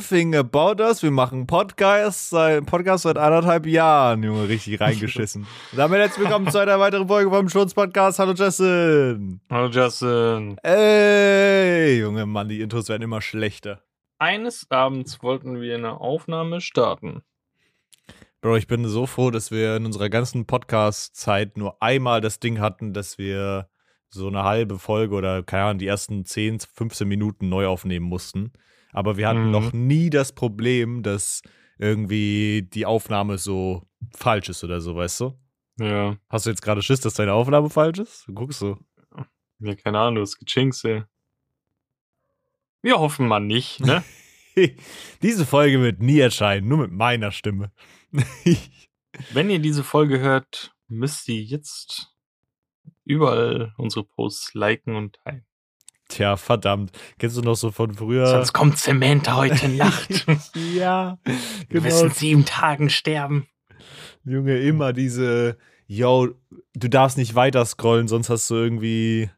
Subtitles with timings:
[0.00, 1.02] Nothing about us.
[1.02, 5.46] Wir machen Podcast seit, Podcast seit anderthalb Jahren, Junge, richtig reingeschissen.
[5.76, 8.18] Damit herzlich willkommen zu einer weiteren Folge vom Schutz Podcast.
[8.18, 9.42] Hallo Justin.
[9.50, 10.56] Hallo Justin.
[10.62, 13.82] Ey, Junge, Mann, die Intros werden immer schlechter.
[14.18, 17.20] Eines Abends wollten wir eine Aufnahme starten.
[18.40, 22.58] Bro, ich bin so froh, dass wir in unserer ganzen Podcast-Zeit nur einmal das Ding
[22.58, 23.68] hatten, dass wir
[24.08, 28.54] so eine halbe Folge oder keine Ahnung, die ersten 10, 15 Minuten neu aufnehmen mussten.
[28.92, 29.50] Aber wir hatten mhm.
[29.50, 31.42] noch nie das Problem, dass
[31.78, 33.82] irgendwie die Aufnahme so
[34.14, 35.38] falsch ist oder so, weißt du?
[35.78, 36.16] Ja.
[36.28, 38.28] Hast du jetzt gerade Schiss, dass deine Aufnahme falsch ist?
[38.28, 38.78] Du guckst so.
[39.60, 41.04] Ja, keine Ahnung, du hast gechinkt, ey.
[42.82, 44.02] Wir hoffen mal nicht, ne?
[45.22, 47.72] diese Folge wird nie erscheinen, nur mit meiner Stimme.
[49.32, 52.14] Wenn ihr diese Folge hört, müsst ihr jetzt
[53.04, 55.44] überall unsere Posts liken und teilen.
[56.10, 56.90] Tja, verdammt.
[57.18, 58.26] Kennst du noch so von früher?
[58.26, 60.26] Sonst kommt Zement heute Nacht.
[60.76, 61.38] ja, genau.
[61.68, 63.46] Wir müssen sieben Tagen sterben.
[64.24, 66.28] Junge, immer diese, yo,
[66.74, 69.30] du darfst nicht weiter scrollen, sonst hast du irgendwie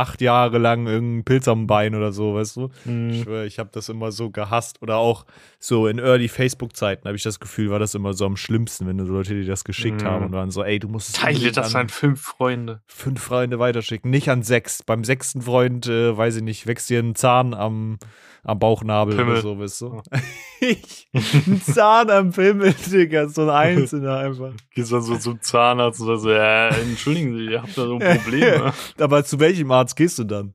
[0.00, 2.68] acht Jahre lang irgendeinen Pilz am Bein oder so, weißt du?
[2.84, 3.10] Mhm.
[3.10, 4.80] Ich schwöre, ich habe das immer so gehasst.
[4.82, 5.24] Oder auch
[5.58, 9.04] so in Early Facebook-Zeiten habe ich das Gefühl, war das immer so am schlimmsten, wenn
[9.04, 10.06] so Leute, die das geschickt mhm.
[10.06, 12.82] haben und waren so, ey, du musst es Teile das an fünf Freunde.
[12.86, 14.82] Fünf Freunde weiterschicken, nicht an sechs.
[14.82, 17.98] Beim sechsten Freund, äh, weiß ich nicht, wächst dir ein Zahn am
[18.48, 19.32] am Bauchnabel Pimmel.
[19.32, 20.02] oder so, weißt du?
[20.60, 24.52] ich, ein Zahn am Pimmel, Digga, so ein Einzelner einfach.
[24.74, 28.18] Gehst dann so zum Zahnarzt und so, ja, entschuldigen Sie, ihr habt da so ein
[28.20, 28.72] Problem.
[28.98, 30.54] Aber zu welchem Arzt gehst du dann?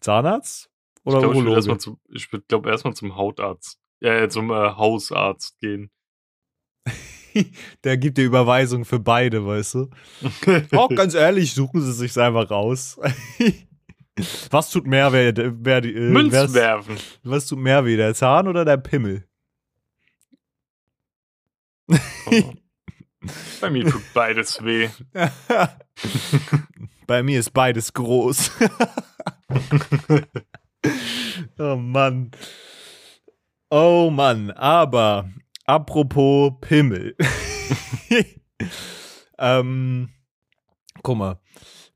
[0.00, 0.70] Zahnarzt?
[1.04, 5.58] Oder ich glaube, ich würde ich würd, glaub, erstmal zum Hautarzt, ja, zum äh, Hausarzt
[5.60, 5.90] gehen.
[7.84, 9.90] Der gibt dir Überweisung für beide, weißt du?
[10.76, 12.98] Auch ganz ehrlich, suchen sie sich einfach raus.
[14.50, 15.32] Was tut mehr weh?
[15.36, 16.96] Wer, äh, Münzen werfen.
[17.22, 19.28] Was tut mehr weh, der Zahn oder der Pimmel?
[21.88, 22.54] Oh.
[23.60, 24.88] Bei mir tut beides weh.
[27.06, 28.50] Bei mir ist beides groß.
[31.58, 32.30] oh Mann.
[33.70, 35.30] Oh Mann, aber
[35.64, 37.16] apropos Pimmel.
[39.38, 40.10] ähm,
[41.02, 41.40] guck mal.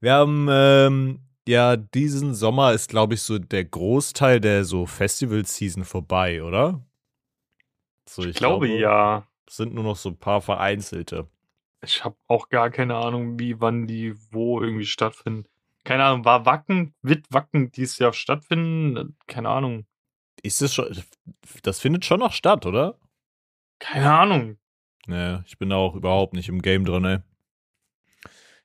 [0.00, 5.84] Wir haben ähm, ja, diesen Sommer ist, glaube ich, so der Großteil der so Festival-Season
[5.84, 6.84] vorbei, oder?
[8.08, 9.26] So, ich, ich glaube, glaube, ja.
[9.48, 11.28] Sind nur noch so ein paar vereinzelte.
[11.82, 15.46] Ich habe auch gar keine Ahnung, wie, wann die wo irgendwie stattfinden.
[15.84, 19.16] Keine Ahnung, war Wacken, wird Wacken dieses Jahr stattfinden?
[19.26, 19.86] Keine Ahnung.
[20.42, 20.94] Ist es schon,
[21.62, 22.98] das findet schon noch statt, oder?
[23.78, 24.58] Keine Ahnung.
[25.06, 27.18] Nee, ich bin da auch überhaupt nicht im Game drin, ey.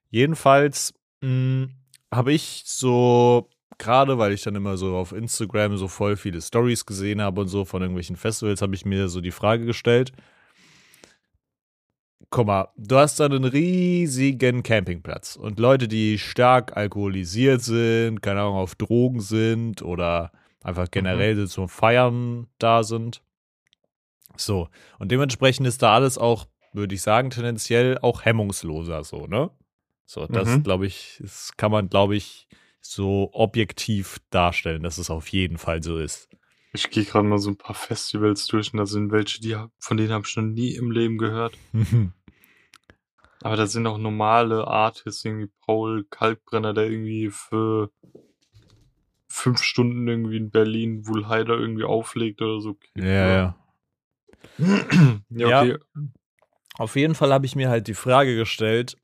[0.10, 1.72] Jedenfalls, hm,
[2.14, 6.86] habe ich so, gerade weil ich dann immer so auf Instagram so voll viele Stories
[6.86, 10.12] gesehen habe und so von irgendwelchen Festivals, habe ich mir so die Frage gestellt.
[12.30, 18.42] Guck mal, du hast da einen riesigen Campingplatz und Leute, die stark alkoholisiert sind, keine
[18.42, 20.32] Ahnung, auf Drogen sind oder
[20.64, 21.48] einfach generell mhm.
[21.48, 23.22] zum Feiern da sind.
[24.36, 24.70] So,
[25.00, 29.52] und dementsprechend ist da alles auch, würde ich sagen, tendenziell auch hemmungsloser so, ne?
[30.06, 30.64] So, das mhm.
[30.64, 32.48] glaube ich, das kann man, glaube ich,
[32.82, 36.30] so objektiv darstellen, dass es auf jeden Fall so ist.
[36.76, 39.96] Ich gehe gerade mal so ein paar Festivals durch und da sind welche, die von
[39.96, 41.58] denen habe ich noch nie im Leben gehört.
[43.42, 47.92] Aber da sind auch normale Artists, irgendwie Paul Kalkbrenner, der irgendwie für
[49.28, 52.78] fünf Stunden irgendwie in Berlin Wuhlheider irgendwie auflegt oder so.
[52.96, 53.56] Ja, ja.
[54.58, 55.70] ja, okay.
[55.70, 55.78] ja.
[56.78, 58.98] Auf jeden Fall habe ich mir halt die Frage gestellt,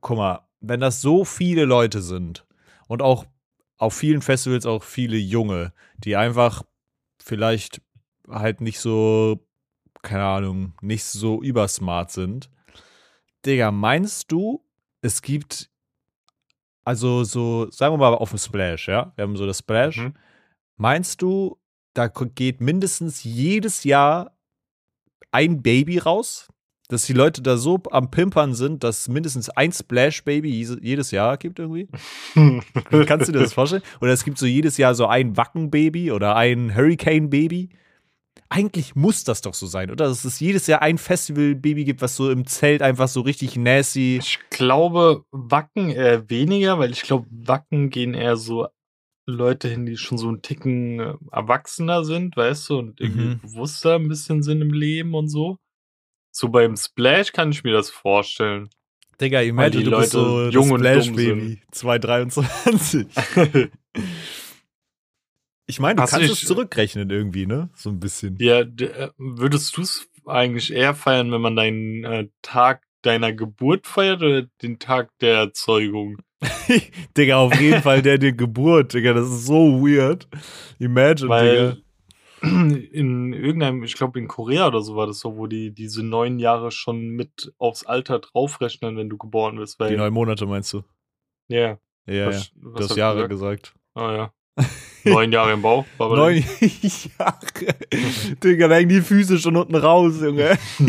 [0.00, 2.46] guck mal, wenn das so viele Leute sind
[2.88, 3.26] und auch
[3.82, 6.62] auf vielen Festivals auch viele Junge, die einfach
[7.20, 7.82] vielleicht
[8.28, 9.44] halt nicht so,
[10.02, 12.48] keine Ahnung, nicht so übersmart sind.
[13.44, 14.64] Digga, meinst du,
[15.00, 15.68] es gibt,
[16.84, 19.12] also so, sagen wir mal auf dem Splash, ja?
[19.16, 19.96] Wir haben so das Splash.
[19.96, 20.14] Mhm.
[20.76, 21.60] Meinst du,
[21.92, 24.38] da geht mindestens jedes Jahr
[25.32, 26.51] ein Baby raus,
[26.92, 30.50] dass die Leute da so am Pimpern sind, dass mindestens ein Splash-Baby
[30.82, 31.88] jedes Jahr gibt irgendwie?
[33.06, 33.82] Kannst du dir das vorstellen?
[34.02, 37.70] Oder es gibt so jedes Jahr so ein Wacken-Baby oder ein Hurricane-Baby.
[38.50, 40.04] Eigentlich muss das doch so sein, oder?
[40.04, 44.18] Dass es jedes Jahr ein Festival-Baby gibt, was so im Zelt einfach so richtig nasty.
[44.18, 48.66] Ich glaube, Wacken eher weniger, weil ich glaube, Wacken gehen eher so
[49.24, 53.40] Leute hin, die schon so ein Ticken äh, erwachsener sind, weißt du, und irgendwie mhm.
[53.40, 55.58] bewusster ein bisschen sind im Leben und so.
[56.32, 58.70] So beim Splash kann ich mir das vorstellen.
[59.20, 63.06] Digga, imagine, du Leute bist so jung Splash-Baby 223.
[65.66, 67.70] Ich meine, du Hast kannst dich- es zurückrechnen irgendwie, ne?
[67.74, 68.36] So ein bisschen.
[68.40, 73.86] Ja, äh, würdest du es eigentlich eher feiern, wenn man deinen äh, Tag deiner Geburt
[73.86, 76.18] feiert oder den Tag der Erzeugung?
[77.16, 79.12] Digga, auf jeden Fall der der Geburt, Digga.
[79.14, 80.26] Das ist so weird.
[80.78, 81.82] Imagine, Weil Digga.
[82.42, 86.38] In irgendeinem, ich glaube in Korea oder so war das so, wo die diese neun
[86.38, 89.78] Jahre schon mit aufs Alter draufrechnen, wenn du geboren bist.
[89.78, 90.82] Weil, Die neun Monate meinst du?
[91.48, 92.26] ja, Ja, ja.
[92.28, 93.72] was, Du was hast Jahre gesagt?
[93.72, 93.74] gesagt.
[93.94, 94.32] Ah ja.
[95.04, 95.84] Neun Jahre im Bauch.
[95.98, 96.44] Neun
[97.18, 97.74] Jahre.
[98.44, 100.56] Digga, da hängen die Füße schon unten raus, Junge.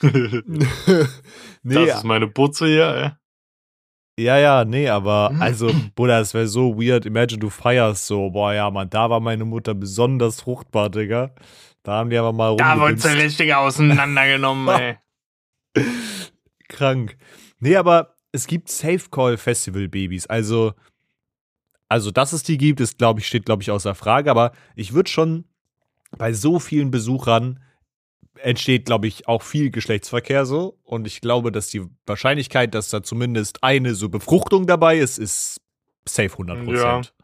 [0.02, 3.10] nee, das ist meine Butze hier, ey.
[4.18, 7.06] Ja, ja, nee, aber also, Bruder, es wäre so weird.
[7.06, 11.30] Imagine, du feierst so, boah, ja, Mann, da war meine Mutter besonders fruchtbar, Digga.
[11.82, 14.96] Da haben die aber mal Da wurde sie richtig auseinandergenommen, ey.
[16.68, 17.16] Krank.
[17.58, 20.26] Nee, aber es gibt Safe Call Festival Babys.
[20.26, 20.72] Also,
[21.88, 24.30] also, dass es die gibt, ist, glaube ich, steht, glaube ich, außer Frage.
[24.30, 25.44] Aber ich würde schon
[26.16, 27.60] bei so vielen Besuchern
[28.36, 30.78] entsteht, glaube ich, auch viel Geschlechtsverkehr so.
[30.82, 35.60] Und ich glaube, dass die Wahrscheinlichkeit, dass da zumindest eine so Befruchtung dabei ist, ist
[36.06, 37.14] safe 100 Prozent.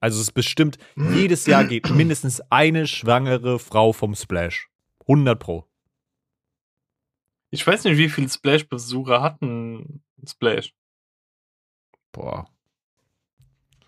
[0.00, 4.68] Also es ist bestimmt, jedes Jahr geht mindestens eine schwangere Frau vom Splash.
[5.02, 5.66] 100 pro.
[7.50, 10.72] Ich weiß nicht, wie viele Splash-Besucher hatten Splash.
[12.12, 12.48] Boah.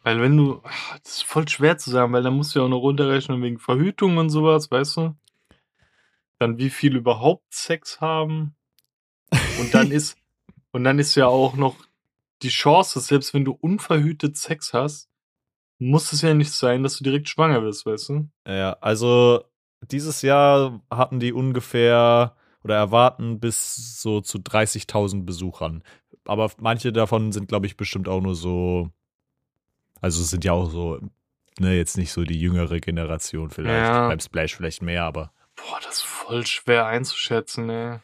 [0.02, 2.64] Weil wenn du, ach, das ist voll schwer zu sagen, weil da musst du ja
[2.64, 5.14] auch noch runterrechnen wegen Verhütung und sowas, weißt du?
[6.42, 8.56] Dann wie viel überhaupt Sex haben.
[9.60, 10.16] Und dann ist,
[10.72, 11.76] und dann ist ja auch noch
[12.42, 15.08] die Chance, dass selbst wenn du unverhütet Sex hast,
[15.78, 18.28] muss es ja nicht sein, dass du direkt schwanger wirst, weißt du?
[18.46, 19.44] Ja, also
[19.90, 25.82] dieses Jahr hatten die ungefähr oder erwarten bis so zu 30.000 Besuchern.
[26.24, 28.90] Aber manche davon sind, glaube ich, bestimmt auch nur so.
[30.00, 30.98] Also es sind ja auch so,
[31.58, 33.88] ne, jetzt nicht so die jüngere Generation vielleicht.
[33.88, 34.08] Ja.
[34.08, 35.32] Beim Splash vielleicht mehr, aber.
[35.56, 36.02] Boah, das ist
[36.32, 37.98] voll schwer einzuschätzen, ey.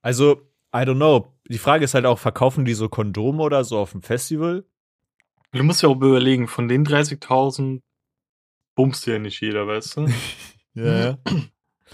[0.00, 0.42] Also,
[0.74, 1.32] I don't know.
[1.48, 4.64] Die Frage ist halt auch, verkaufen die so Kondome oder so auf dem Festival?
[5.52, 7.80] Du musst ja auch überlegen, von den 30.000
[8.76, 10.08] bummst ja nicht jeder, weißt du?
[10.78, 11.16] Ja.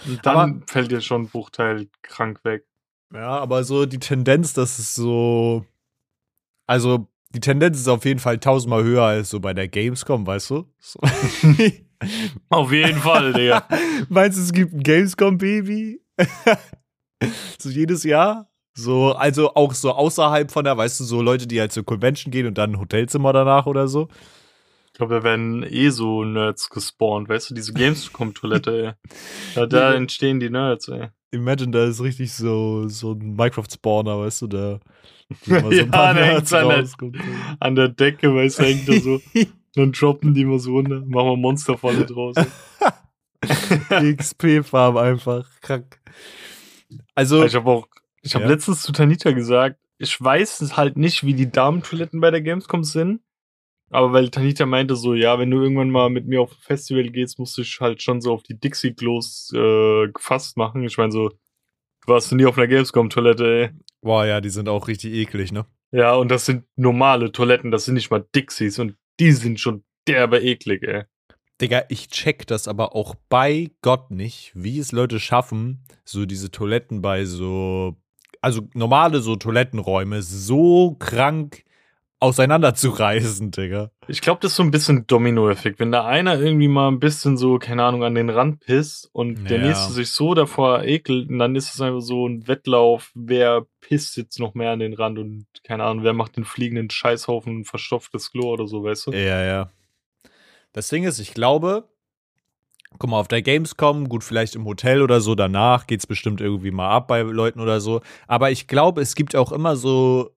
[0.09, 2.67] Und dann fällt dir schon ein Bruchteil krank weg.
[3.15, 5.65] Ja, aber so die Tendenz, dass es so.
[6.67, 10.51] Also, die Tendenz ist auf jeden Fall tausendmal höher als so bei der Gamescom, weißt
[10.51, 10.75] du?
[10.81, 10.99] So.
[12.49, 13.67] Auf jeden Fall, Digga.
[14.09, 16.01] Meinst du, es gibt ein Gamescom-Baby?
[17.59, 18.49] so jedes Jahr?
[18.75, 22.31] So, also auch so außerhalb von der, weißt du, so Leute, die halt zur Convention
[22.31, 24.09] gehen und dann ein Hotelzimmer danach oder so.
[24.87, 28.93] Ich glaube, da werden eh so Nerds gespawnt, weißt du, diese Gamescom-Toilette, ey.
[29.55, 31.09] Da, da entstehen die Nerds, ey.
[31.31, 34.81] Imagine, da ist richtig so, so ein Minecraft-Spawner, weißt du, da.
[35.47, 36.87] Ja, da an der-.
[37.59, 39.21] An der Decke, weißt du, hängt da so.
[39.75, 41.01] Dann droppen die mal so runter.
[41.07, 42.37] Machen wir Monsterfalle draus.
[43.91, 45.49] XP-Farm einfach.
[45.61, 46.01] Krank.
[47.15, 47.89] Also, Ich habe auch,
[48.23, 48.51] ich habe Ja.
[48.51, 53.21] letztens zu Tanita gesagt, ich weiß halt nicht, wie die Damentoiletten bei der Gamescom sind.
[53.91, 57.05] Aber weil Tanita meinte so, ja, wenn du irgendwann mal mit mir auf ein Festival
[57.11, 60.83] gehst, musst du dich halt schon so auf die Dixie-Klos äh, gefasst machen.
[60.85, 61.37] Ich meine so, du
[62.07, 63.71] warst nie auf einer Gamescom-Toilette, ey.
[64.01, 65.67] boah, ja, die sind auch richtig eklig, ne?
[65.91, 69.85] Ja, und das sind normale Toiletten, das sind nicht mal Dixies und die sind schon
[70.07, 71.05] derbe eklig, ey.
[71.61, 76.51] Digga, ich check das aber auch bei Gott nicht, wie es Leute schaffen, so diese
[76.51, 77.97] Toiletten bei so,
[78.41, 81.65] also normale so Toilettenräume so krank
[82.19, 83.91] auseinanderzureißen, Digga.
[84.13, 85.81] Ich glaube, das ist so ein bisschen Domino-Effekt.
[85.81, 89.49] Wenn da einer irgendwie mal ein bisschen so, keine Ahnung, an den Rand pisst und
[89.49, 89.69] der Ja.
[89.69, 94.19] nächste sich so davor ekelt, und dann ist es einfach so ein Wettlauf, wer pisst
[94.19, 98.31] jetzt noch mehr an den Rand und keine Ahnung, wer macht den fliegenden Scheißhaufen verstopftes
[98.31, 99.13] Klo oder so, weißt du?
[99.13, 99.71] Ja, ja.
[100.75, 101.89] Das Ding ist, ich glaube,
[102.99, 106.71] guck mal, auf der Gamescom, gut, vielleicht im Hotel oder so, danach geht's bestimmt irgendwie
[106.71, 108.03] mal ab bei Leuten oder so.
[108.27, 110.37] Aber ich glaube, es gibt auch immer so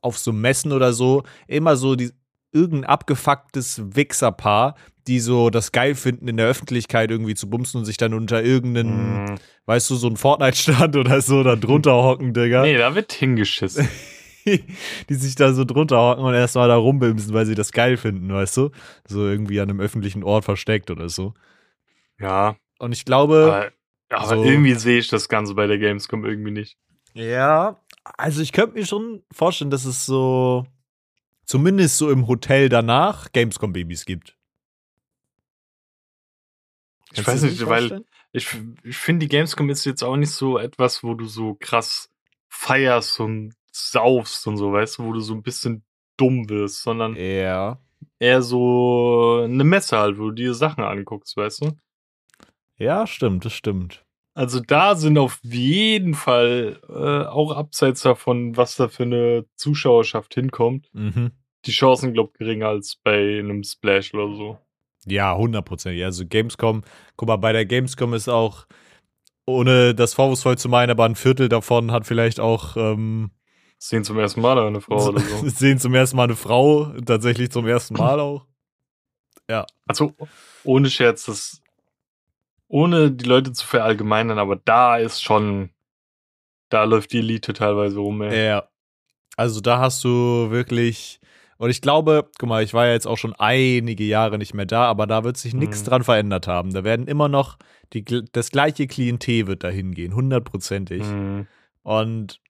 [0.00, 2.12] auf so Messen oder so, immer so die,
[2.52, 4.74] irgendein abgefucktes Wichserpaar,
[5.06, 8.42] die so das geil finden, in der Öffentlichkeit irgendwie zu bumsen und sich dann unter
[8.42, 9.34] irgendeinen, Mm.
[9.66, 12.62] weißt du, so ein Fortnite-Stand oder so dann drunter hocken, Digga.
[12.62, 13.88] Nee, da wird hingeschissen.
[14.46, 18.32] die sich da so drunter hocken und erstmal da rumbimsen, weil sie das geil finden,
[18.32, 18.70] weißt du?
[19.06, 21.34] So irgendwie an einem öffentlichen Ort versteckt oder so.
[22.18, 23.72] ja, Und ich glaube,
[24.10, 26.76] aber, aber so- irgendwie sehe ich das Ganze bei der Gamescom irgendwie nicht.
[27.14, 27.76] ja,
[28.16, 30.64] also ich könnte mir schon vorstellen, dass es so,
[31.50, 34.36] zumindest so im Hotel danach, Gamescom-Babys gibt.
[37.12, 38.46] Ich Kannst du weiß nicht, weil ich,
[38.84, 42.08] ich finde, die Gamescom ist jetzt auch nicht so etwas, wo du so krass
[42.48, 45.82] feierst und saufst und so, weißt du, wo du so ein bisschen
[46.16, 47.80] dumm wirst, sondern Ja.
[48.20, 51.72] eher so eine Messe halt, wo du dir Sachen anguckst, weißt du?
[52.76, 54.04] Ja, stimmt, das stimmt.
[54.34, 60.34] Also da sind auf jeden Fall äh, auch abseits davon, was da für eine Zuschauerschaft
[60.34, 61.32] hinkommt, Mhm.
[61.66, 64.58] Die Chancen, glaub geringer als bei einem Splash oder so.
[65.06, 66.04] Ja, hundertprozentig.
[66.04, 66.82] Also Gamescom,
[67.16, 68.66] guck mal, bei der Gamescom ist auch,
[69.46, 73.30] ohne das vorwurfsvoll zu meinen, aber ein Viertel davon hat vielleicht auch ähm,
[73.78, 75.48] Sehen zum ersten Mal eine Frau oder so.
[75.48, 78.44] sehen zum ersten Mal eine Frau, tatsächlich zum ersten Mal auch.
[79.86, 80.14] Also
[80.64, 81.62] ohne Scherz, das
[82.68, 85.70] ohne die Leute zu verallgemeinern, aber da ist schon,
[86.68, 88.46] da läuft die Elite teilweise rum, ey.
[88.46, 88.68] Ja.
[89.36, 91.19] Also da hast du wirklich,
[91.60, 94.66] und ich glaube, guck mal, ich war ja jetzt auch schon einige Jahre nicht mehr
[94.66, 95.86] da, aber da wird sich nichts Mhm.
[95.86, 96.72] dran verändert haben.
[96.72, 97.58] Da werden immer noch,
[97.92, 101.02] die, das gleiche Klientel wird dahin gehen, hundertprozentig.
[101.04, 101.46] Mhm.
[101.82, 102.40] Und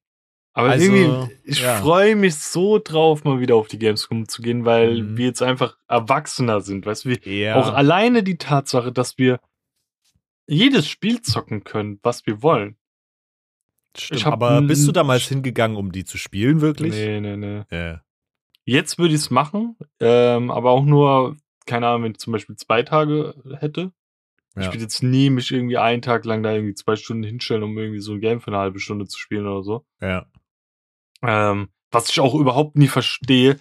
[0.52, 1.76] Aber Also, irgendwie, ich ja.
[1.80, 5.16] freue mich so drauf, mal wieder auf die Gamescom zu gehen, weil Mhm.
[5.16, 9.38] wir jetzt einfach erwachsener sind, weißt du, ja, auch alleine die Tatsache, dass wir
[10.48, 12.76] jedes Spiel zocken können, was wir wollen.
[13.96, 14.24] stimmt.
[14.24, 16.92] hab aber bist du damals hingegangen, um die zu spielen, wirklich?
[16.94, 17.62] Nee, nee, nee.
[17.70, 18.02] Ja.
[18.70, 21.36] Jetzt würde ich es machen, ähm, aber auch nur,
[21.66, 23.90] keine Ahnung, wenn ich zum Beispiel zwei Tage hätte.
[24.56, 24.72] Ich Ja.
[24.72, 27.98] würde jetzt nie mich irgendwie einen Tag lang da irgendwie zwei Stunden hinstellen, um irgendwie
[27.98, 29.84] so ein Game für eine halbe Stunde zu spielen oder so.
[30.00, 30.24] ja.
[31.22, 33.58] Ähm, was ich auch überhaupt nie verstehe,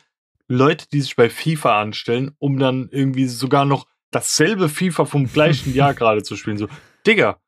[0.47, 5.73] Leute, die sich bei FIFA anstellen, um dann irgendwie sogar noch dasselbe FIFA vom gleichen
[5.73, 6.57] Jahr gerade zu spielen.
[6.57, 6.67] So,
[7.07, 7.41] Digga,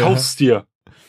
[0.00, 0.66] kauf's dir.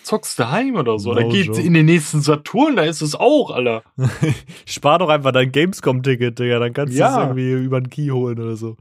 [0.08, 1.14] Zockst daheim oder so.
[1.14, 1.62] No geht joke.
[1.62, 3.84] in den nächsten Saturn, da ist es auch, Alter.
[4.66, 6.60] Spar doch einfach dein Gamescom-Ticket, Digga.
[6.60, 7.10] Dann kannst du Ja.
[7.10, 8.78] es irgendwie über den Key holen oder so.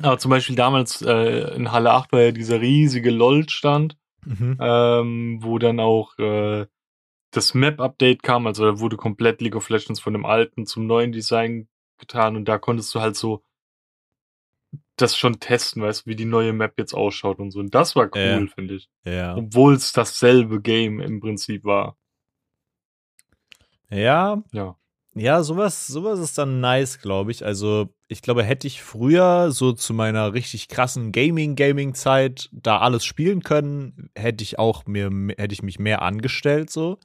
[0.00, 4.56] Aber zum Beispiel damals äh, in Halle 8 war ja dieser riesige LOL-Stand, Mhm.
[4.60, 6.66] ähm, wo dann auch äh,
[7.30, 8.46] das Map-Update kam.
[8.46, 12.46] Also da wurde komplett League of Legends von dem alten zum neuen Design getan und
[12.46, 13.42] da konntest du halt so
[15.00, 17.60] das schon testen, weißt du, wie die neue Map jetzt ausschaut und so.
[17.60, 18.46] Und das war cool, Ja.
[18.54, 18.88] finde ich.
[19.04, 19.36] Ja.
[19.36, 21.96] Obwohl es dasselbe Game im Prinzip war.
[23.90, 24.76] Ja, Ja.
[25.14, 27.44] Ja, sowas, sowas ist dann nice, glaube ich.
[27.44, 33.42] Also, ich glaube, hätte ich früher so zu meiner richtig krassen Gaming-Gaming-Zeit da alles spielen
[33.42, 36.98] können, hätte ich auch mir, hätte ich mich mehr angestellt, so.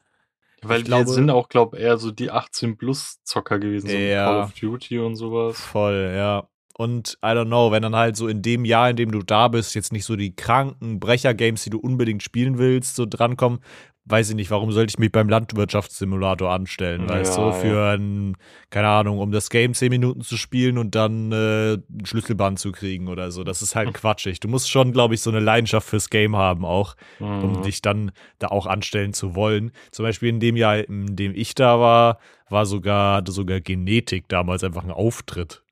[0.62, 4.25] Weil Ich wir glaube- sind auch, glaube eher so die 18-Plus-Zocker gewesen, so Ja.
[4.25, 5.59] Call of Duty und sowas.
[5.59, 6.47] Voll, ja.
[6.75, 9.48] Und I don't know, wenn dann halt so in dem Jahr, in dem du da
[9.48, 13.60] bist, jetzt nicht so die kranken Brecher-Games, die du unbedingt spielen willst, so drankommen,
[14.06, 18.36] weiß ich nicht, warum sollte ich mich beim Landwirtschaftssimulator anstellen, weißt Ja, du, für ein,
[18.70, 22.72] keine Ahnung, um das Game 10 Minuten zu spielen und dann äh, ein Schlüsselband zu
[22.72, 23.44] kriegen oder so.
[23.44, 24.39] Das ist halt quatschig.
[24.39, 26.96] Du musst schon, glaube ich, so eine Leidenschaft fürs Game haben auch,
[27.39, 27.62] um Mhm.
[27.62, 29.72] dich dann da auch anstellen zu wollen.
[29.92, 32.18] Zum Beispiel in dem Jahr, in dem ich da war,
[32.50, 35.62] war sogar, hatte sogar Genetik damals einfach ein Auftritt.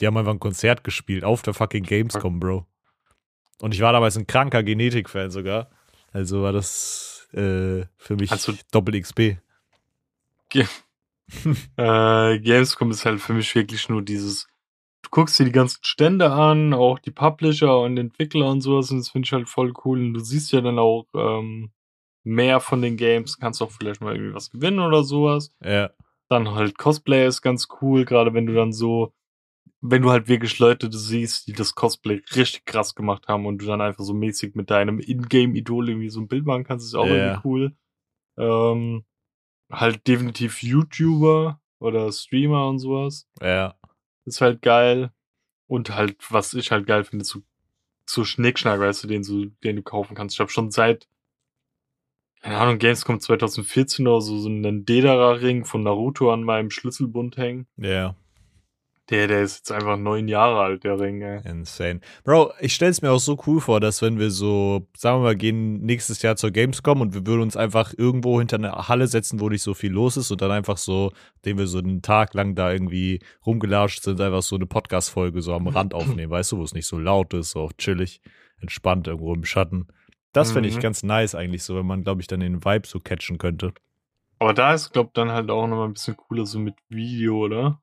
[0.00, 2.66] Die haben einfach ein Konzert gespielt auf der fucking Gamescom, Bro.
[3.60, 5.70] Und ich war damals ein kranker Genetik-Fan sogar.
[6.12, 9.38] Also war das äh, für mich Also- Doppel XP.
[11.76, 14.48] Äh, Gamescom ist halt für mich wirklich nur dieses,
[15.02, 18.98] du guckst dir die ganzen Stände an, auch die Publisher und Entwickler und sowas, und
[18.98, 19.98] das finde ich halt voll cool.
[20.00, 21.70] Und du siehst ja dann auch ähm,
[22.24, 25.52] mehr von den Games, kannst auch vielleicht mal irgendwie was gewinnen oder sowas.
[25.62, 25.90] Ja,
[26.30, 29.12] Dann halt Cosplay ist ganz cool, gerade wenn du dann so,
[29.80, 33.66] wenn du halt wirklich Leute siehst, die das Cosplay richtig krass gemacht haben und du
[33.66, 37.06] dann einfach so mäßig mit deinem Ingame-Idol irgendwie so ein Bild machen kannst, ist auch
[37.06, 37.14] Ja.
[37.14, 37.76] irgendwie cool.
[38.36, 39.04] Ähm,
[39.70, 43.28] halt definitiv YouTuber oder Streamer und sowas.
[43.40, 43.74] ja.
[44.24, 45.10] Ist halt geil.
[45.68, 47.40] Und halt, was ich halt geil finde, so,
[48.06, 50.34] so Schnickschnack, weißt du, den, so, den du kaufen kannst.
[50.36, 51.08] Ich habe schon seit,
[52.40, 57.66] keine Ahnung, Gamescom 2014 oder so, so einen Dedera-Ring von Naruto an meinem Schlüsselbund hängen.
[57.76, 58.14] Ja,
[59.10, 61.40] Der, der ist jetzt einfach neun Jahre alt, der Ring, ey.
[61.48, 62.00] insane.
[62.24, 65.36] Bro, ich stell's mir auch so cool vor, dass wenn wir so, sagen wir mal,
[65.36, 69.40] gehen nächstes Jahr zur Gamescom und wir würden uns einfach irgendwo hinter eine Halle setzen,
[69.40, 72.34] wo nicht so viel los ist und dann einfach so, indem wir so einen Tag
[72.34, 76.58] lang da irgendwie rumgelatscht sind, einfach so eine Podcast-Folge so am Rand aufnehmen, weißt du,
[76.58, 78.20] wo es nicht so laut ist, so chillig,
[78.60, 79.86] entspannt irgendwo im Schatten.
[80.34, 80.80] Das fände ich Mhm.
[80.80, 83.72] ganz nice eigentlich so, wenn man, glaube ich, dann den Vibe so catchen könnte.
[84.38, 87.80] Aber da ist, glaub dann halt auch nochmal ein bisschen cooler so mit Video, oder?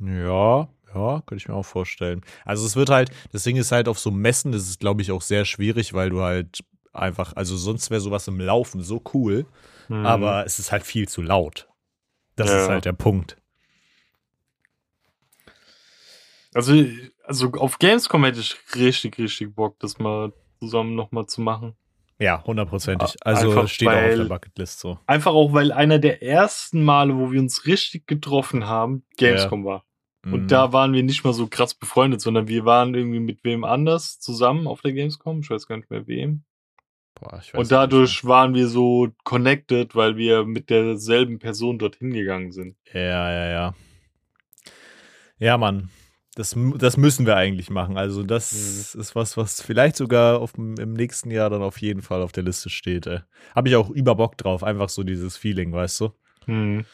[0.00, 2.22] Ja, ja, könnte ich mir auch vorstellen.
[2.44, 5.12] Also es wird halt, das Ding ist halt auf so Messen, das ist, glaube ich,
[5.12, 9.46] auch sehr schwierig, weil du halt einfach, also sonst wäre sowas im Laufen so cool,
[9.88, 10.06] Mhm.
[10.06, 11.68] aber es ist halt viel zu laut.
[12.36, 12.62] Das Ja.
[12.62, 13.36] ist halt der Punkt.
[16.54, 16.84] Also,
[17.24, 21.74] also auf Gamescom hätte ich richtig, richtig Bock, das mal zusammen nochmal zu machen.
[22.18, 23.16] Ja, hundertprozentig.
[23.20, 24.98] Also einfach steht auch auf der weil- Bucketlist so.
[25.06, 29.84] Einfach auch, weil einer der ersten Male, wo wir uns richtig getroffen haben, Gamescom war.
[30.24, 30.48] Und Mhm.
[30.48, 34.20] da waren wir nicht mal so krass befreundet, sondern wir waren irgendwie mit wem anders
[34.20, 35.40] zusammen auf der Gamescom.
[35.40, 36.44] Ich weiß gar nicht mehr wem.
[37.14, 42.12] Boah, ich weiß Und dadurch waren wir so connected, weil wir mit derselben Person dorthin
[42.12, 42.76] gegangen sind.
[42.92, 43.00] Ja,
[43.32, 43.74] ja, ja.
[45.38, 45.88] Ja, Mann.
[46.36, 47.96] Das, das müssen wir eigentlich machen.
[47.96, 48.52] Also, das
[48.94, 49.00] Mhm.
[49.00, 52.44] ist was, was vielleicht sogar auf, im nächsten Jahr dann auf jeden Fall auf der
[52.44, 53.06] Liste steht.
[53.54, 54.62] Habe ich auch über Bock drauf.
[54.62, 56.10] Einfach so dieses Feeling, weißt du?
[56.44, 56.84] Hm.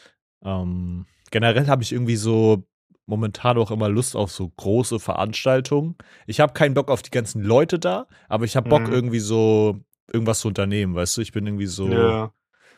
[0.43, 2.65] Ähm, generell habe ich irgendwie so
[3.07, 5.97] momentan auch immer Lust auf so große Veranstaltungen.
[6.27, 8.93] Ich habe keinen Bock auf die ganzen Leute da, aber ich habe Bock Mhm.
[8.93, 9.81] irgendwie so
[10.13, 11.21] irgendwas zu unternehmen, weißt du?
[11.21, 12.33] Ich bin irgendwie so Ja.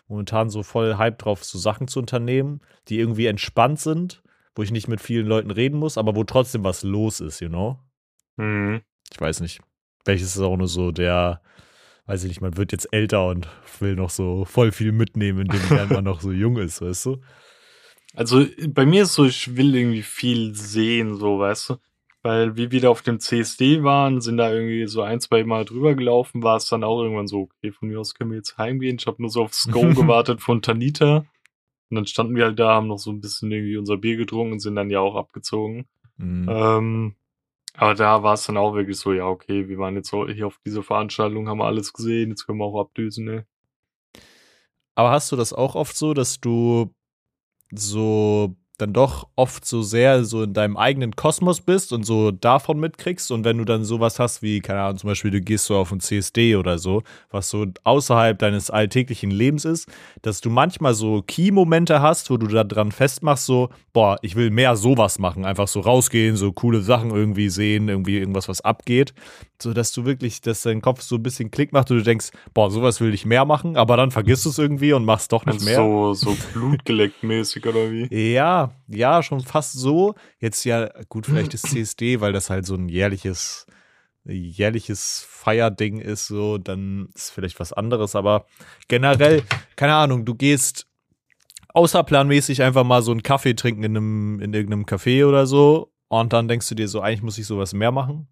[0.06, 4.22] momentan so voll hype drauf, so Sachen zu unternehmen, die irgendwie entspannt sind,
[4.54, 7.48] wo ich nicht mit vielen Leuten reden muss, aber wo trotzdem was los ist, you
[7.48, 7.78] know?
[8.36, 8.80] Hm.
[9.12, 9.60] Ich weiß nicht.
[10.04, 11.42] Welches ist auch nur so der,
[12.06, 13.48] weiß ich nicht, man wird jetzt älter und
[13.80, 17.20] will noch so voll viel mitnehmen, indem man noch so jung ist, weißt du?
[18.14, 21.76] Also bei mir ist so, ich will irgendwie viel sehen, so, weißt du.
[22.22, 25.94] Weil wir da auf dem CSD waren, sind da irgendwie so ein, zwei Mal drüber
[25.94, 28.96] gelaufen, war es dann auch irgendwann so, okay, von mir aus können wir jetzt heimgehen.
[28.98, 31.26] Ich habe nur so aufs Go gewartet von Tanita.
[31.90, 34.54] Und dann standen wir halt da, haben noch so ein bisschen irgendwie unser Bier getrunken
[34.54, 35.86] und sind dann ja auch abgezogen.
[36.16, 36.46] Mhm.
[36.50, 37.14] Ähm,
[37.74, 40.58] aber da war es dann auch wirklich so, ja, okay, wir waren jetzt hier auf
[40.66, 43.46] dieser Veranstaltung, haben alles gesehen, jetzt können wir auch abdüsen, ne?
[44.96, 46.92] Aber hast du das auch oft so, dass du
[47.74, 52.78] so dann doch oft so sehr so in deinem eigenen Kosmos bist und so davon
[52.78, 55.76] mitkriegst und wenn du dann sowas hast wie, keine Ahnung, zum Beispiel du gehst so
[55.76, 59.88] auf ein CSD oder so, was so außerhalb deines alltäglichen Lebens ist,
[60.22, 64.50] dass du manchmal so Key-Momente hast, wo du da dran festmachst, so, boah, ich will
[64.50, 69.12] mehr sowas machen, einfach so rausgehen, so coole Sachen irgendwie sehen, irgendwie irgendwas, was abgeht,
[69.60, 72.30] so dass du wirklich, dass dein Kopf so ein bisschen Klick macht und du denkst,
[72.54, 75.44] boah, sowas will ich mehr machen, aber dann vergisst du es irgendwie und machst doch
[75.46, 75.76] nicht mehr.
[75.76, 78.32] so, so blutgeleckt mäßig oder wie?
[78.32, 80.14] Ja, ja, schon fast so.
[80.38, 83.66] Jetzt ja, gut, vielleicht ist CSD, weil das halt so ein jährliches,
[84.24, 88.46] jährliches Feierding ist, so, dann ist vielleicht was anderes, aber
[88.88, 89.42] generell,
[89.76, 90.86] keine Ahnung, du gehst
[91.68, 96.32] außerplanmäßig einfach mal so einen Kaffee trinken in einem, in irgendeinem Café oder so und
[96.32, 98.28] dann denkst du dir so, eigentlich muss ich sowas mehr machen.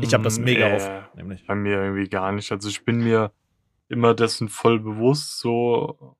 [0.00, 1.46] Ich habe das mega Äh, oft, nämlich.
[1.46, 2.50] Bei mir irgendwie gar nicht.
[2.50, 3.32] Also ich bin mir
[3.88, 6.16] immer dessen voll bewusst, so,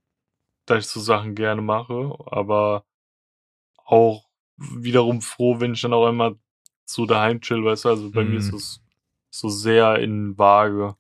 [0.66, 2.85] dass ich so Sachen gerne mache, aber
[3.85, 4.25] auch
[4.57, 6.37] wiederum froh, wenn ich dann auch immer
[6.85, 8.59] so daheim chill, weißt du, also bei mir ist Mhm.
[8.59, 8.83] es
[9.31, 10.94] so sehr in Waage.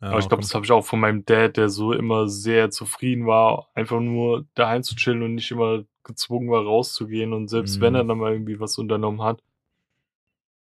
[0.00, 2.70] Ja, aber ich glaube, das habe ich auch von meinem Dad, der so immer sehr
[2.70, 7.32] zufrieden war, einfach nur daheim zu chillen und nicht immer gezwungen war, rauszugehen.
[7.32, 7.96] Und selbst wenn Mhm.
[7.96, 9.42] er dann mal irgendwie was unternommen hat,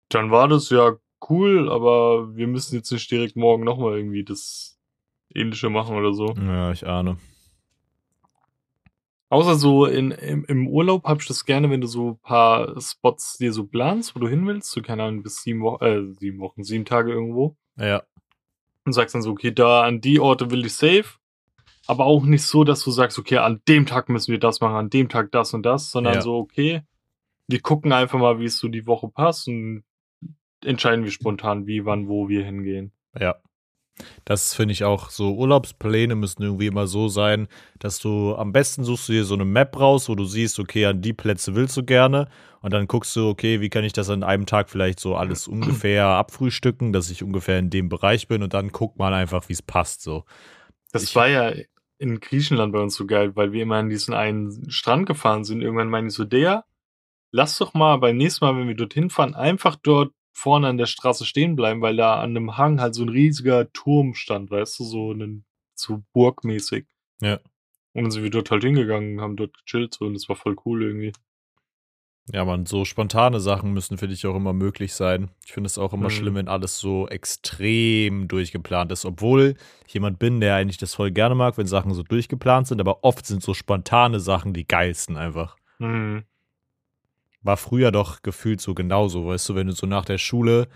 [0.10, 0.98] dann war das ja
[1.30, 4.78] cool, aber wir müssen jetzt nicht direkt morgen nochmal irgendwie das
[5.34, 6.36] Ähnliche machen oder so.
[6.36, 7.18] ja, ich ahne.
[9.30, 12.80] Außer so in, im, im Urlaub hab ich das gerne, wenn du so ein paar
[12.82, 16.14] Spots dir so planst, wo du hin willst, so keine Ahnung, bis sieben Wochen, äh,
[16.20, 17.56] sieben Wochen, sieben Tage irgendwo.
[17.78, 18.02] Ja,
[18.86, 21.06] Und sagst dann so, okay, da an die Orte will ich safe.
[21.86, 24.76] Aber auch nicht so, dass du sagst, okay, an dem Tag müssen wir das machen,
[24.76, 26.22] an dem Tag das und das, sondern Ja.
[26.22, 26.82] so, okay,
[27.48, 29.84] wir gucken einfach mal, wie es so die Woche passt und
[30.64, 32.92] entscheiden wir spontan, wie, wann, wo wir hingehen.
[33.20, 33.36] Ja.
[34.26, 35.34] Das finde ich auch so.
[35.36, 37.48] Urlaubspläne müssen irgendwie immer so sein,
[37.80, 40.86] dass du am besten suchst du dir so eine Map raus, wo du siehst, okay,
[40.86, 42.28] an die Plätze willst du gerne.
[42.62, 45.48] Und dann guckst du, okay, wie kann ich das an einem Tag vielleicht so alles
[45.48, 49.54] ungefähr abfrühstücken, dass ich ungefähr in dem Bereich bin und dann guckt man einfach, wie
[49.54, 50.02] es passt.
[50.02, 50.24] So.
[50.92, 51.54] Das Ich- war ja
[51.98, 55.62] in Griechenland bei uns so geil, weil wir immer an diesen einen Strand gefahren sind.
[55.62, 56.64] Irgendwann meine ich so, der,
[57.32, 60.86] lass doch mal beim nächsten Mal, wenn wir dorthin fahren, einfach dort vorne an der
[60.86, 64.80] Straße stehen bleiben, weil da an einem Hang halt so ein riesiger Turm stand, weißt
[64.80, 66.86] du, so einen, so burgmäßig.
[67.22, 67.40] Ja.
[67.94, 70.56] Und dann sind wir dort halt hingegangen, haben dort gechillt so und das war voll
[70.66, 71.12] cool irgendwie.
[72.32, 75.32] Ja, man, so spontane Sachen müssen, finde ich, auch immer möglich sein.
[75.44, 76.14] Ich finde es auch immer Mhm.
[76.14, 79.56] schlimm, wenn alles so extrem durchgeplant ist, obwohl
[79.88, 83.04] ich jemand bin, der eigentlich das voll gerne mag, wenn Sachen so durchgeplant sind, aber
[83.04, 85.58] oft sind so spontane Sachen die geilsten einfach.
[85.80, 86.24] Mhm.
[87.42, 90.68] War früher doch gefühlt so genauso, weißt du, wenn du so nach der Schule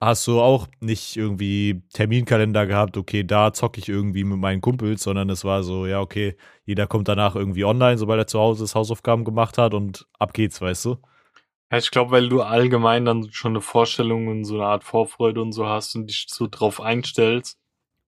[0.00, 5.04] hast du auch nicht irgendwie Terminkalender gehabt, okay, da zocke ich irgendwie mit meinen Kumpels,
[5.04, 8.64] sondern es war so, ja, okay, jeder kommt danach irgendwie online, sobald er zu Hause
[8.64, 10.96] ist, Hausaufgaben gemacht hat und ab geht's, weißt du?
[11.70, 15.40] Ja, ich glaube, weil du allgemein dann schon eine Vorstellung und so eine Art Vorfreude
[15.40, 17.58] und so hast und dich so drauf einstellst.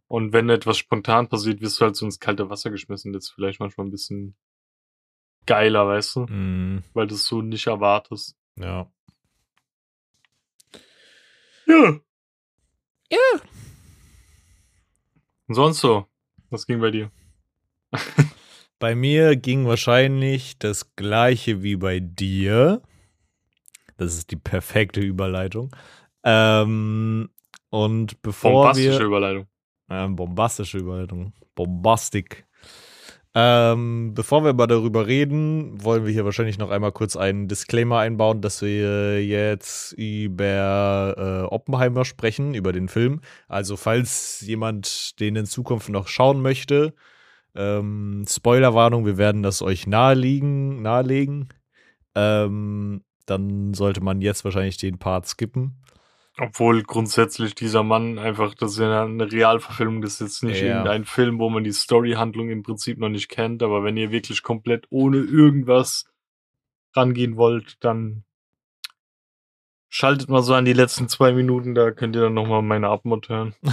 [0.09, 3.13] Und wenn etwas spontan passiert, wirst du halt so ins kalte Wasser geschmissen.
[3.13, 4.37] Das ist vielleicht manchmal ein bisschen
[5.47, 6.21] geiler, weißt du?
[6.27, 8.37] Mm, Weil du es so nicht erwartest.
[8.57, 8.87] ja.
[11.67, 11.99] Ja.
[13.11, 13.41] Ja.
[15.47, 16.07] Und sonst so?
[16.51, 17.11] Was ging bei dir?
[18.81, 22.83] Bei mir ging wahrscheinlich das gleiche wie bei dir.
[23.97, 25.75] Das ist die perfekte Überleitung.
[26.23, 27.31] Ähm,
[27.71, 29.07] und bevor Bombastische wir.
[29.07, 29.47] Überleitung.
[29.89, 31.33] Ähm, bombastische Überleitung.
[31.55, 32.47] Bombastik.
[33.37, 37.99] Ähm, bevor wir aber darüber reden, wollen wir hier wahrscheinlich noch einmal kurz einen Disclaimer
[37.99, 41.15] einbauen, dass wir jetzt über
[41.51, 43.23] äh, Oppenheimer sprechen, über den Film.
[43.49, 46.95] Also falls jemand den in Zukunft noch schauen möchte,
[47.57, 51.49] ähm, Spoilerwarnung, wir werden das euch naheliegen, nahelegen.
[52.15, 55.83] Ähm, dann sollte man jetzt wahrscheinlich den Part skippen.
[56.39, 60.67] Obwohl grundsätzlich dieser Mann einfach, das ist ja eine Realverfilmung, das ist jetzt nicht Ja.
[60.69, 64.43] irgendein Film, wo man die Storyhandlung im Prinzip noch nicht kennt, aber wenn ihr wirklich
[64.43, 66.07] komplett ohne irgendwas
[66.97, 68.25] rangehen wollt, dann
[69.89, 73.29] schaltet mal so an die letzten zwei Minuten, da könnt ihr dann nochmal meine Abmod
[73.29, 73.55] hören.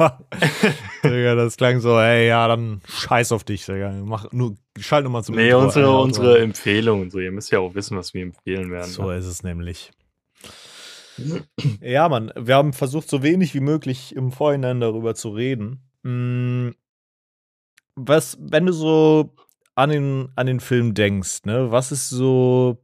[1.04, 3.92] Digga, das klang so, ey, ja, dann scheiß auf dich, Digga.
[4.04, 6.42] Mach nur, schalt nur mal zum Nee, Intro unsere, ein, unsere Outro.
[6.42, 8.90] Empfehlung und so, ihr müsst ja auch wissen, was wir empfehlen werden.
[8.90, 9.16] So ne?
[9.16, 9.90] ist es nämlich.
[11.80, 15.82] Ja, Mann, wir haben versucht, so wenig wie möglich im Vorhinein darüber zu reden.
[16.02, 16.70] Mm,
[17.96, 19.34] Was, wenn du so
[19.74, 22.82] an den, an den Film denkst, ne, was ist so,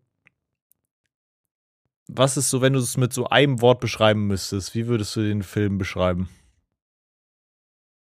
[2.08, 5.20] was ist so, wenn du es mit so einem Wort beschreiben müsstest, wie würdest du
[5.22, 6.28] den Film beschreiben?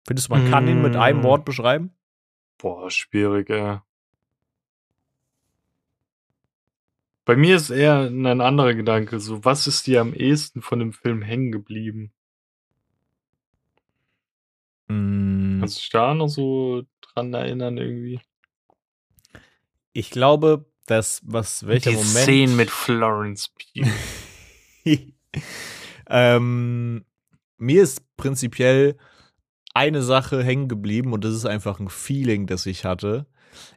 [0.06, 1.24] Findest du, man kann ihn mit einem Mm.
[1.24, 1.92] Wort beschreiben?
[2.58, 3.80] Boah, schwierig, ey.
[7.28, 10.94] Bei mir ist eher ein anderer Gedanke, so, was ist dir am ehesten von dem
[10.94, 12.14] Film hängen geblieben?
[14.88, 18.22] Mm, Kannst du dich da noch so dran erinnern irgendwie?
[19.92, 22.16] ich glaube, dass, was, welcher Die Moment.
[22.16, 23.92] Szenen mit Florence Pugh.
[26.10, 27.04] ähm,
[27.58, 28.96] mir ist prinzipiell
[29.74, 33.26] eine Sache hängen geblieben und das ist einfach ein Feeling, das ich hatte.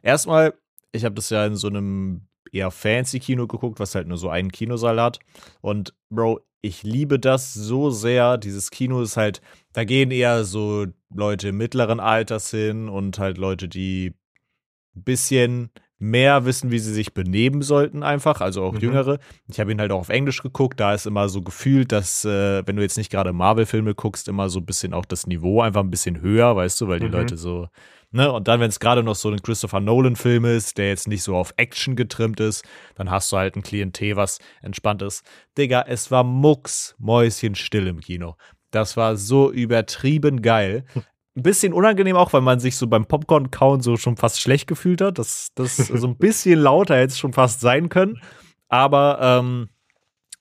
[0.03, 0.53] Erstmal,
[0.93, 4.29] ich habe das ja in so einem eher fancy Kino geguckt, was halt nur so
[4.29, 5.19] einen Kinosaal hat.
[5.61, 8.37] Und Bro, ich liebe das so sehr.
[8.37, 9.41] Dieses Kino ist halt,
[9.73, 14.13] da gehen eher so Leute mittleren Alters hin und halt Leute, die
[14.95, 18.79] ein bisschen mehr wissen, wie sie sich benehmen sollten, einfach, also auch Mhm.
[18.79, 19.19] Jüngere.
[19.47, 22.65] Ich habe ihn halt auch auf Englisch geguckt, da ist immer so gefühlt, dass, äh,
[22.65, 25.81] wenn du jetzt nicht gerade Marvel-Filme guckst, immer so ein bisschen auch das Niveau einfach
[25.81, 27.11] ein bisschen höher, weißt du, weil die Mhm.
[27.11, 27.67] Leute so,
[28.11, 31.23] ne, und dann, wenn es gerade noch so ein Christopher Nolan-Film ist, der jetzt nicht
[31.23, 32.63] so auf Action getrimmt ist,
[32.95, 35.23] dann hast du halt ein Klientel, was entspannt ist.
[35.57, 38.35] Digga, es war mucks, Mäuschen still im Kino.
[38.71, 40.85] Das war so übertrieben geil.
[41.35, 45.01] Ein bisschen unangenehm auch, weil man sich so beim Popcorn-Kauen so schon fast schlecht gefühlt
[45.01, 45.17] hat.
[45.17, 48.21] Das, das so ein bisschen lauter hätte es schon fast sein können.
[48.67, 49.69] Aber ähm,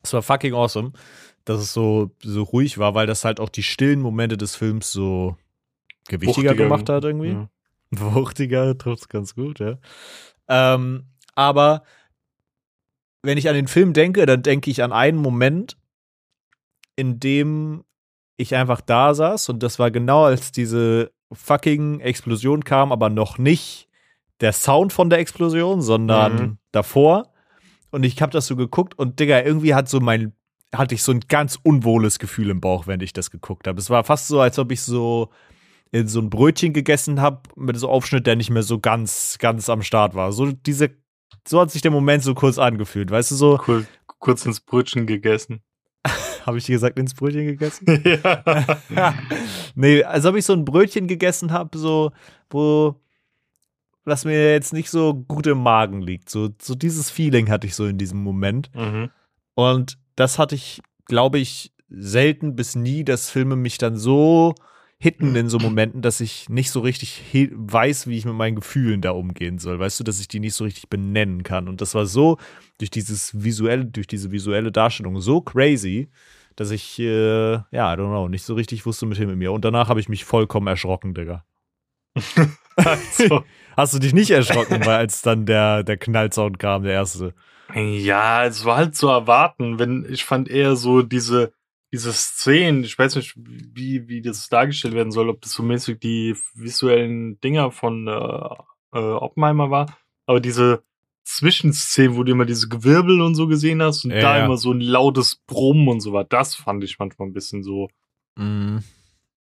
[0.03, 0.93] es war fucking awesome,
[1.45, 4.93] dass es so, so ruhig war, weil das halt auch die stillen Momente des Films
[4.93, 5.37] so
[6.09, 6.65] gewichtiger Wuchtiger.
[6.65, 7.31] gemacht hat irgendwie.
[7.31, 7.49] Ja.
[7.91, 9.79] Wuchtiger trifft es ganz gut, ja.
[10.49, 11.83] Ähm, aber
[13.23, 15.77] wenn ich an den Film denke, dann denke ich an einen Moment,
[16.97, 17.85] in dem
[18.37, 23.39] ich einfach da saß und das war genau als diese fucking Explosion kam, aber noch
[23.39, 23.89] nicht
[24.41, 26.59] der Sound von der Explosion, sondern Mhm.
[26.73, 27.33] davor.
[27.91, 30.33] Und ich habe das so geguckt und Digga, irgendwie hat so mein
[30.73, 33.81] hatte ich so ein ganz unwohles Gefühl im Bauch, wenn ich das geguckt habe.
[33.81, 35.31] Es war fast so, als ob ich so
[35.93, 39.69] in so ein Brötchen gegessen habe mit so Aufschnitt, der nicht mehr so ganz ganz
[39.69, 40.33] am Start war.
[40.33, 40.91] So diese
[41.47, 43.87] so hat sich der Moment so kurz angefühlt, weißt du so, Cool.
[44.19, 45.63] Kurz ins Brötchen gegessen.
[46.47, 47.87] habe ich dir gesagt ins Brötchen gegessen?
[48.95, 49.15] ja.
[49.75, 52.13] nee, als ob ich so ein Brötchen gegessen habe, so,
[52.51, 53.01] wo
[54.05, 56.31] was mir jetzt nicht so gut im Magen liegt.
[56.31, 58.71] So, so dieses Feeling hatte ich so in diesem Moment.
[58.75, 59.11] Mhm.
[59.55, 64.55] Und das hatte ich, glaube ich, selten bis nie, dass Filme mich dann so
[65.03, 69.01] hitten in so Momenten, dass ich nicht so richtig weiß, wie ich mit meinen Gefühlen
[69.01, 69.79] da umgehen soll.
[69.79, 71.69] Weißt du, dass ich die nicht so richtig benennen kann.
[71.69, 72.37] Und das war so
[72.79, 76.11] durch dieses visuelle, durch diese visuelle Darstellung so crazy,
[76.55, 79.53] dass ich, äh, ja, I don't know, nicht so richtig wusste mit mit mir.
[79.53, 81.45] Und danach habe ich mich vollkommen erschrocken, Digga.
[82.77, 83.43] also,
[83.77, 87.35] Hast du dich nicht erschrocken, weil als dann der, der Knallsound kam, der erste?
[87.75, 91.53] ja, es war halt zu erwarten, wenn ich fand eher so diese
[91.93, 95.99] diese Szenen, ich weiß nicht, wie wie das dargestellt werden soll, ob das so mäßig
[95.99, 98.11] die visuellen Dinger von äh,
[98.99, 100.83] äh, Oppenheimer war, aber diese
[101.25, 104.45] Zwischenszenen, wo du immer diese Gewirbel und so gesehen hast und Ja, da ja.
[104.45, 107.89] immer so ein lautes Brummen und so war, das fand ich manchmal ein bisschen so
[108.37, 108.83] Mhm.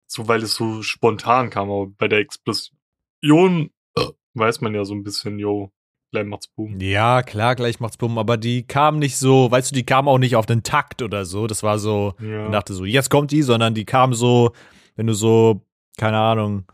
[0.07, 4.93] so weil es so spontan kam, aber bei der Explosion äh, weiß man ja so
[4.93, 5.71] ein bisschen, jo,
[6.11, 6.79] gleich macht's Boom.
[6.79, 10.17] Ja, klar, gleich macht's Bumm, aber die kam nicht so, weißt du, die kam auch
[10.17, 11.47] nicht auf den Takt oder so.
[11.47, 12.45] Das war so, Ja.
[12.45, 14.51] ich dachte so, jetzt kommt die, sondern die kam so,
[14.95, 15.61] wenn du so,
[15.97, 16.65] keine Ahnung,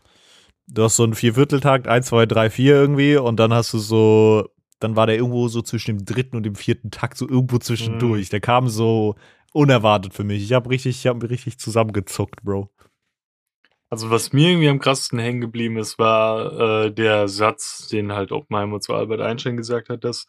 [0.66, 4.48] du hast so einen Viervierteltakt, 1, 2, 3, 4 irgendwie und dann hast du so,
[4.80, 8.26] dann war der irgendwo so zwischen dem dritten und dem vierten Takt, so irgendwo zwischendurch.
[8.26, 8.30] Mhm.
[8.30, 9.14] Der kam so
[9.52, 10.42] unerwartet für mich.
[10.42, 12.70] Ich habe richtig, ich habe mich richtig zusammengezuckt, Bro.
[13.90, 18.32] Also was mir irgendwie am krassesten hängen geblieben ist, war äh, der Satz, den halt
[18.32, 20.26] Oppenheimer zu Albert Einstein gesagt hat, dass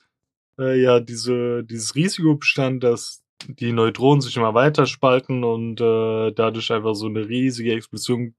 [0.58, 6.32] äh, ja diese, dieses Risiko bestand, dass die Neutronen sich immer weiter spalten und äh,
[6.32, 8.36] dadurch einfach so eine riesige Explosion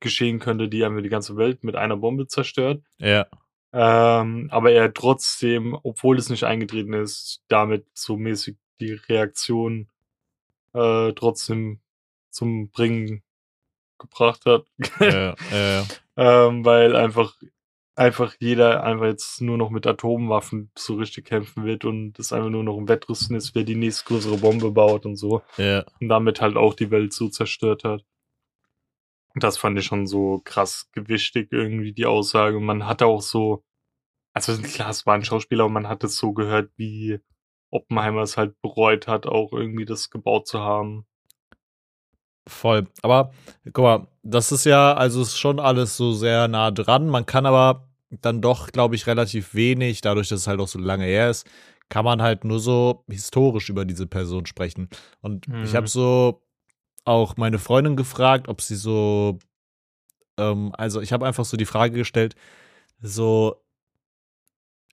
[0.00, 2.82] geschehen könnte, die einfach die ganze Welt mit einer Bombe zerstört.
[2.98, 3.26] Ja.
[3.72, 9.88] Ähm, aber er trotzdem, obwohl es nicht eingetreten ist, damit so mäßig die Reaktion
[10.74, 11.80] äh, trotzdem
[12.30, 13.22] zum Bringen
[14.02, 14.66] gebracht hat.
[15.00, 15.84] Ja, ja,
[16.16, 17.34] ähm, weil einfach
[17.94, 22.50] einfach jeder einfach jetzt nur noch mit Atomwaffen so richtig kämpfen wird und es einfach
[22.50, 25.42] nur noch ein Wettrüsten ist, wer die nächste größere Bombe baut und so.
[25.56, 25.84] Ja.
[26.00, 28.04] Und damit halt auch die Welt so zerstört hat.
[29.34, 32.60] Das fand ich schon so krass gewichtig irgendwie, die Aussage.
[32.60, 33.64] Man hatte auch so,
[34.34, 37.20] also klar, es war ein Schauspieler, aber man hat es so gehört, wie
[37.70, 41.06] Oppenheimer es halt bereut hat, auch irgendwie das gebaut zu haben.
[42.46, 42.88] Voll.
[43.02, 43.32] Aber
[43.72, 47.08] guck mal, das ist ja, also ist schon alles so sehr nah dran.
[47.08, 50.78] Man kann aber dann doch, glaube ich, relativ wenig, dadurch, dass es halt auch so
[50.78, 51.46] lange her ist,
[51.88, 54.88] kann man halt nur so historisch über diese Person sprechen.
[55.20, 55.64] Und mhm.
[55.64, 56.42] ich habe so
[57.04, 59.38] auch meine Freundin gefragt, ob sie so,
[60.38, 62.34] ähm, also ich habe einfach so die Frage gestellt,
[63.00, 63.62] so,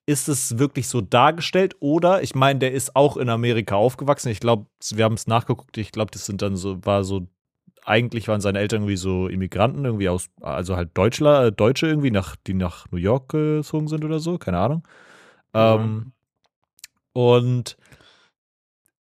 [0.09, 4.29] ist es wirklich so dargestellt oder ich meine, der ist auch in Amerika aufgewachsen.
[4.29, 5.77] Ich glaube, wir haben es nachgeguckt.
[5.77, 7.27] Ich glaube, das sind dann so war so
[7.89, 12.12] eigentlich waren seine Eltern irgendwie so Immigranten irgendwie aus also halt Deutschler, äh, Deutsche irgendwie
[12.12, 14.88] nach die nach New York gezogen sind oder so, keine Ahnung.
[15.54, 15.75] Ja.
[15.75, 16.13] Ähm,
[17.13, 17.78] und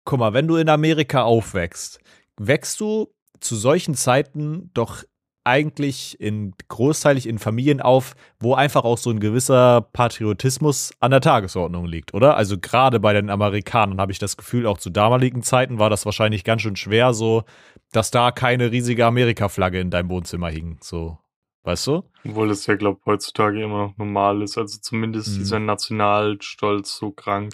[0.05, 2.01] guck mal, wenn du in Amerika aufwächst,
[2.37, 5.05] wächst du zu solchen Zeiten doch
[5.47, 11.21] eigentlich in großteilig in Familien auf, wo einfach auch so ein gewisser Patriotismus an der
[11.21, 12.37] Tagesordnung liegt, oder?
[12.37, 16.05] Also gerade bei den Amerikanern habe ich das Gefühl, auch zu damaligen Zeiten war das
[16.05, 17.45] wahrscheinlich ganz schön schwer, so,
[17.93, 21.19] dass da keine riesige Amerika-Flagge in deinem Wohnzimmer hing, so.
[21.63, 22.05] Weißt du?
[22.25, 24.57] Obwohl es ja, glaube ich, heutzutage immer noch normal ist.
[24.57, 25.39] Also zumindest mhm.
[25.39, 27.53] dieser Nationalstolz so krank.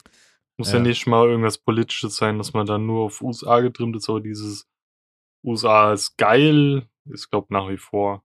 [0.58, 0.78] Muss ja.
[0.78, 4.20] ja nicht mal irgendwas Politisches sein, dass man dann nur auf USA getrimmt ist, aber
[4.20, 4.68] dieses
[5.42, 8.22] USA ist geil, ist, glaube nach wie vor.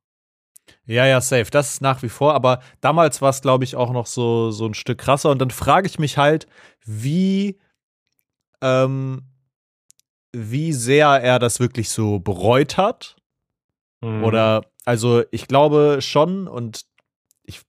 [0.85, 1.49] Ja, ja, safe.
[1.51, 2.33] Das ist nach wie vor.
[2.33, 5.29] Aber damals war es, glaube ich, auch noch so, so ein Stück krasser.
[5.29, 6.47] Und dann frage ich mich halt,
[6.85, 7.59] wie,
[8.61, 9.23] ähm,
[10.33, 13.15] wie sehr er das wirklich so bereut hat.
[14.01, 14.23] Mhm.
[14.23, 16.85] Oder, also ich glaube schon, und
[17.43, 17.61] ich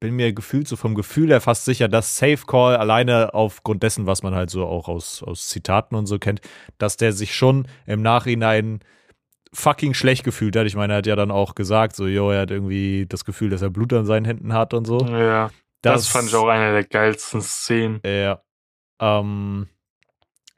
[0.00, 4.06] bin mir gefühlt so vom Gefühl her fast sicher, dass Safe Call alleine aufgrund dessen,
[4.06, 6.40] was man halt so auch aus, aus Zitaten und so kennt,
[6.78, 8.80] dass der sich schon im Nachhinein
[9.52, 10.66] fucking schlecht gefühlt hat.
[10.66, 13.50] Ich meine, er hat ja dann auch gesagt, so, jo, er hat irgendwie das Gefühl,
[13.50, 15.00] dass er Blut an seinen Händen hat und so.
[15.00, 15.50] Ja.
[15.82, 18.00] Das, das fand ich auch eine der geilsten Szenen.
[18.04, 18.42] Ja.
[19.00, 19.68] Ähm,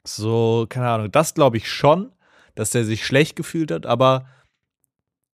[0.03, 2.11] so, keine Ahnung, das glaube ich schon,
[2.55, 4.25] dass er sich schlecht gefühlt hat, aber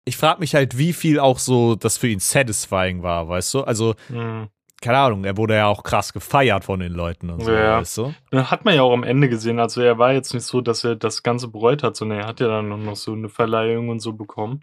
[0.06, 3.60] ich frage mich halt, wie viel auch so das für ihn satisfying war, weißt du?
[3.62, 4.48] Also, mhm
[4.84, 7.78] keine Ahnung, er wurde ja auch krass gefeiert von den Leuten und so, ja.
[7.78, 8.14] weißt du?
[8.34, 9.58] Hat man ja auch am Ende gesehen.
[9.58, 12.40] Also er war jetzt nicht so, dass er das Ganze bereut hat, sondern er hat
[12.40, 14.62] ja dann noch so eine Verleihung und so bekommen.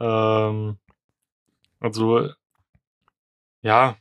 [0.00, 0.78] Ähm,
[1.78, 2.30] also,
[3.62, 3.96] ja,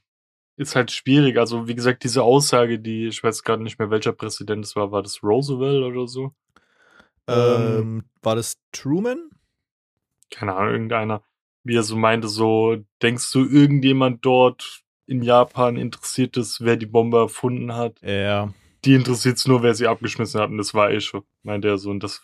[0.57, 1.37] ist halt schwierig.
[1.37, 4.91] Also, wie gesagt, diese Aussage, die, ich weiß gerade nicht mehr, welcher Präsident es war,
[4.91, 6.33] war das Roosevelt oder so?
[7.27, 9.29] Ähm, ähm, war das Truman?
[10.31, 11.21] Keine Ahnung, irgendeiner.
[11.63, 16.85] Wie er so meinte, so, denkst du, irgendjemand dort in Japan interessiert es, wer die
[16.85, 18.01] Bombe erfunden hat.
[18.01, 18.53] Ja.
[18.85, 20.49] Die interessiert es nur, wer sie abgeschmissen hat.
[20.49, 21.89] Und das war eh schon, meinte er so.
[21.89, 22.21] Und das,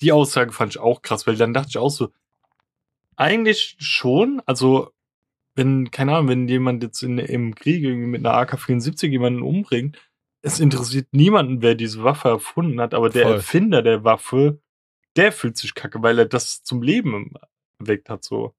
[0.00, 2.10] die Aussage fand ich auch krass, weil dann dachte ich auch so,
[3.16, 4.90] eigentlich schon, also,
[5.54, 9.98] wenn, keine Ahnung, wenn jemand jetzt in, im Krieg irgendwie mit einer AK-74 jemanden umbringt,
[10.40, 13.34] es interessiert niemanden, wer diese Waffe erfunden hat, aber der Voll.
[13.34, 14.60] Erfinder der Waffe,
[15.16, 17.34] der fühlt sich kacke, weil er das zum Leben
[17.78, 18.54] erweckt hat, so.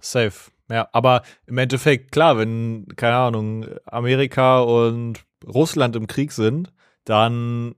[0.00, 0.50] Safe.
[0.70, 6.72] Ja, aber im Endeffekt, klar, wenn, keine Ahnung, Amerika und Russland im Krieg sind,
[7.04, 7.74] dann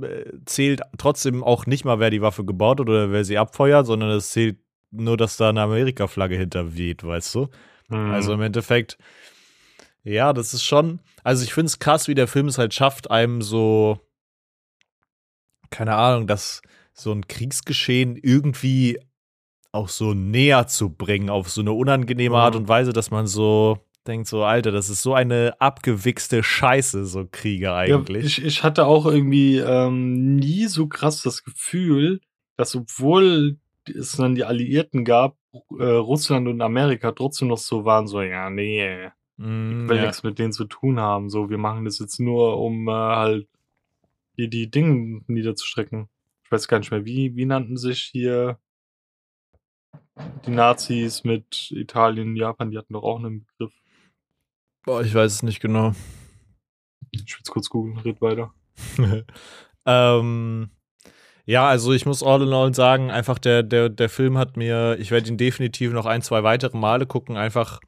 [0.00, 3.86] äh, zählt trotzdem auch nicht mal, wer die Waffe gebaut hat oder wer sie abfeuert,
[3.86, 4.58] sondern es zählt
[4.90, 7.48] nur, dass da eine Amerika-Flagge hinterweht, weißt du?
[7.88, 8.10] Mhm.
[8.10, 8.96] Also im Endeffekt,
[10.02, 13.10] ja, das ist schon, also ich finde es krass, wie der Film es halt schafft,
[13.10, 14.00] einem so,
[15.70, 16.62] keine Ahnung, dass
[16.94, 18.98] so ein Kriegsgeschehen irgendwie
[19.72, 23.78] auch so näher zu bringen auf so eine unangenehme Art und Weise, dass man so
[24.06, 28.38] denkt so, Alter, das ist so eine abgewichste Scheiße, so Kriege eigentlich.
[28.38, 32.20] Ja, ich, ich hatte auch irgendwie ähm, nie so krass das Gefühl,
[32.56, 35.36] dass obwohl es dann die Alliierten gab,
[35.78, 39.10] äh, Russland und Amerika trotzdem noch so waren, so, ja, nee,
[39.42, 40.02] Mm, ich will ja.
[40.02, 41.28] nichts mit denen zu tun haben.
[41.30, 43.48] So, wir machen das jetzt nur, um äh, halt
[44.38, 46.08] die, die Dinge niederzustrecken.
[46.44, 48.58] Ich weiß gar nicht mehr, wie, wie nannten sich hier
[50.46, 53.72] die Nazis mit Italien, Japan, die hatten doch auch einen Begriff.
[54.84, 55.94] Boah, ich weiß es nicht genau.
[57.10, 58.52] Ich will jetzt kurz googeln, red weiter.
[59.86, 60.70] ähm,
[61.44, 64.96] ja, also ich muss all in all sagen, einfach der, der, der Film hat mir,
[64.98, 67.80] ich werde ihn definitiv noch ein, zwei weitere Male gucken, einfach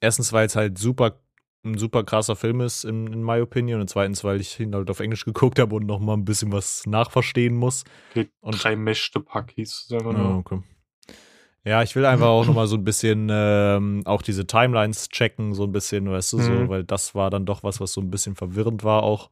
[0.00, 1.20] erstens, weil es halt super,
[1.64, 4.90] ein super krasser Film ist, in, in my opinion, und zweitens, weil ich ihn halt
[4.90, 7.84] auf Englisch geguckt habe und noch mal ein bisschen was nachverstehen muss.
[8.10, 10.38] Okay, Und- drei Mächte-Pack hieß es einfach Ja, nur.
[10.38, 10.60] okay.
[11.64, 15.54] Ja, ich will einfach auch noch mal so ein bisschen ähm, auch diese Timelines checken,
[15.54, 16.68] so ein bisschen, weißt du, so, Mhm.
[16.68, 19.30] weil das war dann doch was, was so ein bisschen verwirrend war auch.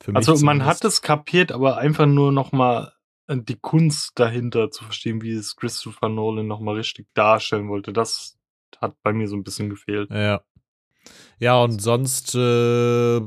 [0.00, 0.84] Für mich Also man zumindest.
[0.84, 2.92] hat es kapiert, aber einfach nur noch mal
[3.28, 7.92] äh, die Kunst dahinter zu verstehen, wie es Christopher Nolan noch mal richtig darstellen wollte.
[7.92, 8.38] Das
[8.80, 10.10] hat bei mir so ein bisschen gefehlt.
[10.10, 10.42] Ja.
[11.38, 13.20] Ja, und sonst äh,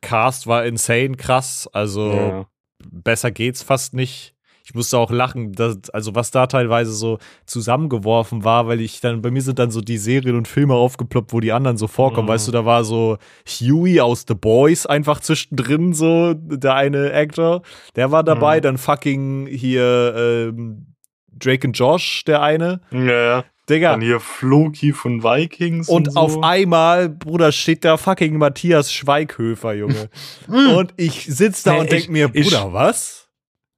[0.00, 1.68] Cast war insane krass.
[1.72, 2.46] Also Ja.
[2.92, 4.33] besser geht's fast nicht.
[4.66, 9.20] Ich musste auch lachen, dass, also was da teilweise so zusammengeworfen war, weil ich dann,
[9.20, 12.26] bei mir sind dann so die Serien und Filme aufgeploppt, wo die anderen so vorkommen.
[12.26, 12.32] Mhm.
[12.32, 17.60] Weißt du, da war so Huey aus The Boys einfach zwischendrin, so der eine Actor,
[17.96, 18.62] der war dabei, Mhm.
[18.62, 20.86] dann fucking hier ähm,
[21.32, 22.80] Drake und Josh, der eine.
[22.90, 23.44] Ja, ja.
[23.68, 25.88] Digga, Dann hier Floki von Vikings.
[25.88, 26.20] und so.
[26.20, 30.10] auf einmal, Bruder, steht da fucking Matthias Schweighöfer, Junge.
[30.48, 33.23] und ich sitz da Nee, und denk ich- mir, ich- Bruder, was?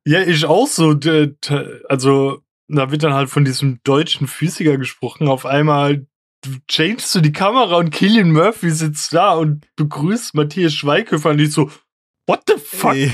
[0.06, 0.98] Ja, ich auch so.
[1.88, 5.28] Also, da wird dann halt von diesem deutschen Physiker gesprochen.
[5.28, 6.06] Auf einmal
[6.68, 11.52] changest du die Kamera und Killian Murphy sitzt da und begrüßt Matthias Schweighöfer und ich
[11.52, 11.70] so,
[12.26, 12.94] what the fuck?
[12.94, 13.12] Ey,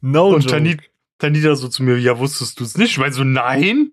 [0.00, 0.78] no und joke.
[1.18, 2.92] Tanita, so zu mir, ja, wusstest du es nicht?
[2.92, 3.92] Ich meine so, nein,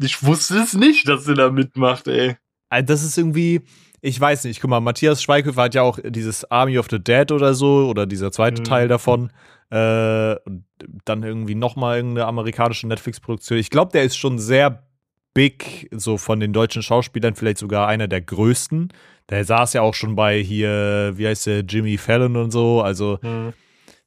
[0.00, 2.36] ich wusste es nicht, dass er da mitmacht, ey.
[2.68, 3.62] Also das ist irgendwie,
[4.00, 7.30] ich weiß nicht, guck mal, Matthias Schweighöfer hat ja auch dieses Army of the Dead
[7.30, 8.64] oder so, oder dieser zweite Mhm.
[8.64, 9.30] Teil davon.
[9.70, 10.64] Äh, und
[11.04, 13.58] dann irgendwie nochmal irgendeine amerikanische Netflix-Produktion.
[13.58, 14.86] Ich glaube, der ist schon sehr
[15.34, 18.92] big, so von den deutschen Schauspielern, vielleicht sogar einer der größten.
[19.30, 22.82] Der saß ja auch schon bei hier, wie heißt der, Jimmy Fallon und so.
[22.82, 23.18] Also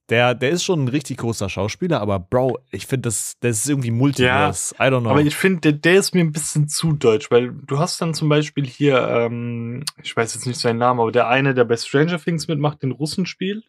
[0.09, 3.69] der, der ist schon ein richtig großer Schauspieler, aber Bro, ich finde, das, das ist
[3.69, 4.75] irgendwie Multiverse.
[4.75, 5.09] I don't know.
[5.09, 8.13] Aber ich finde, der, der ist mir ein bisschen zu deutsch, weil du hast dann
[8.13, 11.75] zum Beispiel hier, ähm, ich weiß jetzt nicht seinen Namen, aber der eine, der bei
[11.75, 13.65] Stranger Things mitmacht, den Russen spielt,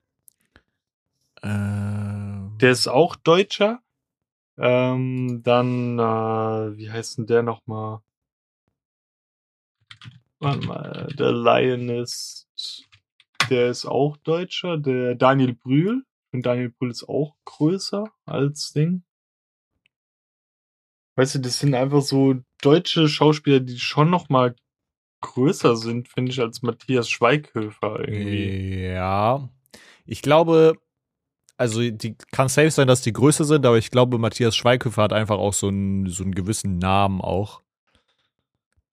[1.43, 1.49] äh,
[2.61, 3.83] der ist auch Deutscher.
[4.59, 8.01] Ähm, dann, äh, wie heißt denn der nochmal?
[10.39, 12.49] Warte mal, der Lionist,
[13.51, 14.79] der ist auch Deutscher.
[14.79, 19.03] Der Daniel Brühl, und Daniel Brühl ist auch größer als Ding.
[21.17, 24.55] Weißt du, das sind einfach so deutsche Schauspieler, die schon noch mal
[25.23, 28.85] größer sind, finde ich, als Matthias Schweighöfer irgendwie.
[28.85, 29.49] Ja.
[30.05, 30.79] Ich glaube,
[31.57, 35.13] also die kann safe sein, dass die größer sind, aber ich glaube, Matthias Schweighöfer hat
[35.13, 37.63] einfach auch so einen, so einen gewissen Namen auch.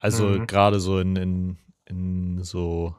[0.00, 0.46] Also Mhm.
[0.46, 2.94] gerade so in, in, in so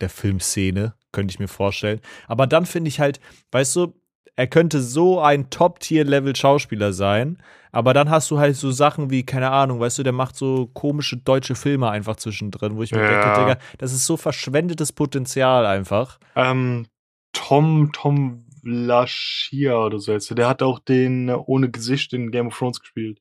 [0.00, 2.00] der Filmszene, könnte ich mir vorstellen.
[2.28, 3.20] Aber dann finde ich halt,
[3.52, 3.94] weißt du,
[4.36, 7.38] er könnte so ein Top-Tier-Level-Schauspieler sein,
[7.72, 10.66] aber dann hast du halt so Sachen wie, keine Ahnung, weißt du, der macht so
[10.74, 13.06] komische deutsche Filme einfach zwischendrin, wo ich mir Ja.
[13.08, 16.18] denke, Digga, das ist so verschwendetes Potenzial einfach.
[16.34, 16.86] Ähm,
[17.32, 20.34] Tom, Tom Laschia oder so heißt er.
[20.34, 23.20] Der hat auch den äh, ohne Gesicht in Game of Thrones gespielt.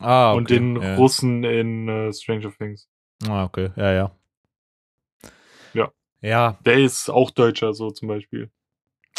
[0.00, 0.96] Ah, Und den ja.
[0.96, 2.88] Russen in äh, Stranger Things.
[3.28, 4.16] Ah, okay, ja, ja.
[5.74, 5.92] Ja.
[6.20, 8.50] Ja, Der ist auch Deutscher, so zum Beispiel.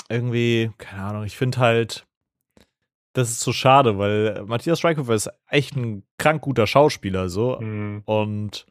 [0.10, 2.06] irgendwie, keine Ahnung, ich finde halt,
[3.14, 7.60] das ist so schade, weil Matthias Schweighöfer ist echt ein krank guter Schauspieler, so.
[7.60, 8.02] Hm.
[8.06, 8.66] Und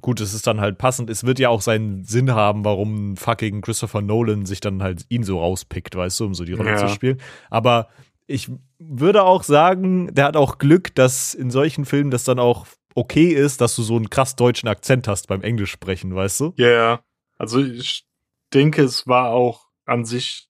[0.00, 1.10] gut, es ist dann halt passend.
[1.10, 5.22] Es wird ja auch seinen Sinn haben, warum fucking Christopher Nolan sich dann halt ihn
[5.24, 6.76] so rauspickt, weißt du, um so die Rolle Ja.
[6.76, 7.20] zu spielen.
[7.50, 7.88] Aber
[8.26, 12.66] ich würde auch sagen, der hat auch Glück, dass in solchen Filmen das dann auch
[12.94, 16.52] okay ist, dass du so einen krass deutschen Akzent hast beim Englisch sprechen, weißt du?
[16.56, 17.00] Ja, ja.
[17.38, 18.06] Also ich
[18.54, 20.48] denke, es war auch an sich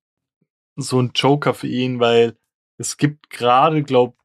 [0.76, 2.36] so ein Joker für ihn, weil
[2.78, 4.16] es gibt gerade, glaub,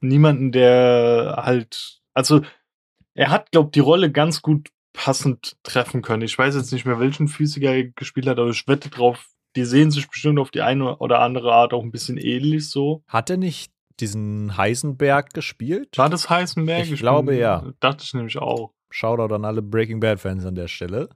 [0.00, 2.42] niemanden, der halt, also
[3.18, 6.22] er hat, glaub, die Rolle ganz gut passend treffen können.
[6.22, 9.64] Ich weiß jetzt nicht mehr, welchen Physiker er gespielt hat, aber ich wette drauf, die
[9.64, 13.02] sehen sich bestimmt auf die eine oder andere Art auch ein bisschen ähnlich so.
[13.08, 15.98] Hat er nicht diesen Heisenberg gespielt?
[15.98, 16.88] War das Heisenberg?
[16.88, 17.72] Ich glaube, ja.
[17.80, 18.72] Dachte ich nämlich auch.
[18.88, 21.08] Shoutout an alle Breaking Bad Fans an der Stelle.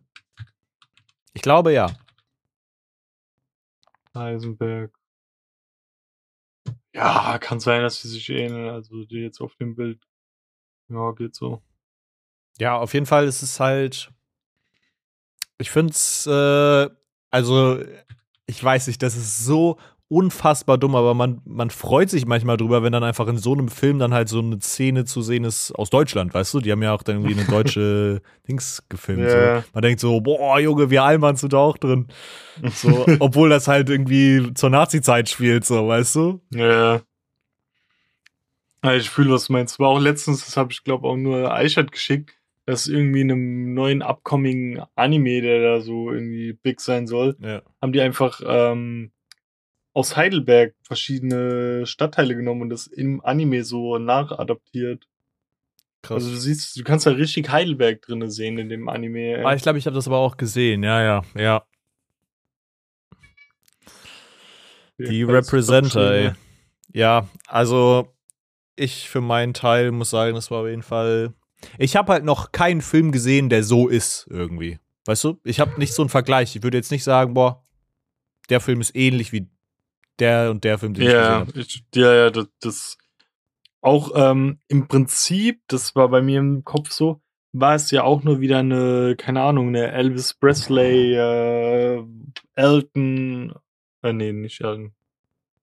[1.35, 1.87] Ich glaube ja.
[4.13, 4.93] Heisenberg.
[6.95, 10.03] Ja, kann sein, dass sie sich ähneln, also die jetzt auf dem Bild
[10.89, 11.63] Ja, geht so.
[12.63, 14.13] Ja, auf jeden Fall ist es halt.
[15.59, 16.89] Ich finde es, äh,
[17.29, 17.81] also,
[18.47, 22.85] ich weiß nicht, das ist so unfassbar dumm, aber man, man freut sich manchmal drüber,
[22.85, 25.73] wenn dann einfach in so einem Film dann halt so eine Szene zu sehen ist
[25.73, 26.61] aus Deutschland, weißt du?
[26.61, 29.25] Die haben ja auch dann irgendwie eine deutsche Dings gefilmt.
[29.25, 29.63] Ja.
[29.63, 29.69] So.
[29.75, 32.07] Man denkt so, boah, Junge, wie Allmann sind da auch drin.
[32.75, 36.41] So, obwohl das halt irgendwie zur Nazi-Zeit spielt, so, weißt du?
[36.51, 37.01] Ja.
[38.85, 39.81] Ja, Ich fühle, was du meinst.
[39.81, 43.75] War auch letztens, das habe ich glaube auch nur Eichert geschickt, dass irgendwie in einem
[43.75, 47.63] neuen upcoming Anime, der da so irgendwie big sein soll, Ja.
[47.81, 49.13] haben die einfach ähm,
[49.95, 55.07] aus Heidelberg verschiedene Stadtteile genommen und das im Anime so nachadaptiert.
[56.03, 56.23] Krass.
[56.23, 59.43] Also du siehst, du kannst da richtig Heidelberg drinne sehen in dem Anime.
[59.45, 61.65] ah, ich glaube, ich habe das aber auch gesehen, ja, ja, ja.
[64.99, 66.29] Die Representer, ey.
[66.29, 66.37] schön,
[66.93, 68.09] Ja, also
[68.77, 71.33] ich für meinen Teil muss sagen, das war auf jeden Fall.
[71.79, 74.79] Ich habe halt noch keinen Film gesehen, der so ist irgendwie.
[75.05, 75.41] Weißt du?
[75.45, 76.55] Ich habe nicht so einen Vergleich.
[76.57, 77.63] Ich würde jetzt nicht sagen, boah,
[78.49, 79.49] der Film ist ähnlich wie
[80.19, 82.99] der und der Film, den Ja, ich gesehen ich, ja, ja, das, das
[83.81, 87.21] auch ähm, im Prinzip, das war bei mir im Kopf so,
[87.53, 92.03] war es ja auch nur wieder eine, keine Ahnung, eine Elvis Presley, äh,
[92.55, 93.55] Elton,
[94.03, 94.93] äh, nee, nicht Elton.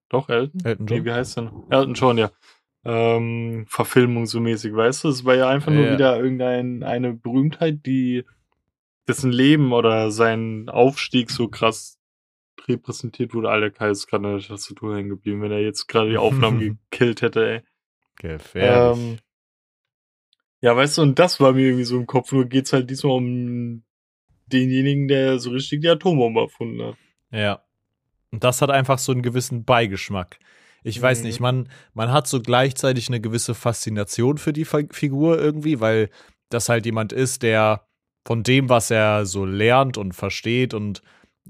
[0.09, 0.59] Doch, Elton?
[0.63, 0.69] habe.
[0.69, 1.05] Elton Nee, John.
[1.05, 1.49] wie heißt denn?
[1.69, 2.31] Elton John, ja.
[2.86, 5.09] Ähm, Verfilmung so mäßig, weißt du?
[5.09, 5.93] Es war ja einfach nur Ja.
[5.93, 8.23] wieder irgendeine eine Berühmtheit, die
[9.07, 11.99] dessen Leben oder sein Aufstieg so krass
[12.67, 13.49] repräsentiert wurde.
[13.49, 16.59] Alter, Kai ist gerade an der Tastatur hängen geblieben, wenn er jetzt gerade die Aufnahmen
[16.91, 17.61] gekillt hätte, ey.
[18.17, 18.99] Gefährlich.
[19.03, 19.17] Ähm,
[20.61, 23.13] ja, weißt du, und das war mir irgendwie so im Kopf, nur geht's halt diesmal
[23.13, 23.84] um
[24.47, 26.97] denjenigen, der so richtig die Atombombe erfunden hat.
[27.32, 27.63] Ja.
[28.32, 30.38] Und das hat einfach so einen gewissen Beigeschmack.
[30.84, 31.25] Ich weiß Mhm.
[31.27, 36.09] nicht, man, man hat so gleichzeitig eine gewisse Faszination für die Fi- Figur irgendwie, weil
[36.49, 37.86] das halt jemand ist, der
[38.25, 41.01] von dem, was er so lernt und versteht und,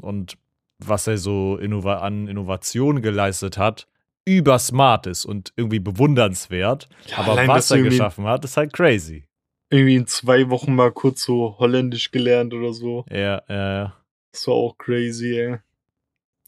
[0.02, 0.38] und
[0.80, 3.88] was er so innova an Innovation geleistet hat,
[4.26, 6.88] übersmart ist und irgendwie bewundernswert.
[7.16, 9.26] Aber allein, was er geschaffen hat, ist halt crazy.
[9.72, 13.06] Irgendwie in zwei Wochen mal kurz so Holländisch gelernt oder so.
[13.10, 13.98] Ja, ja, ja.
[14.32, 15.58] Das war auch crazy, ey.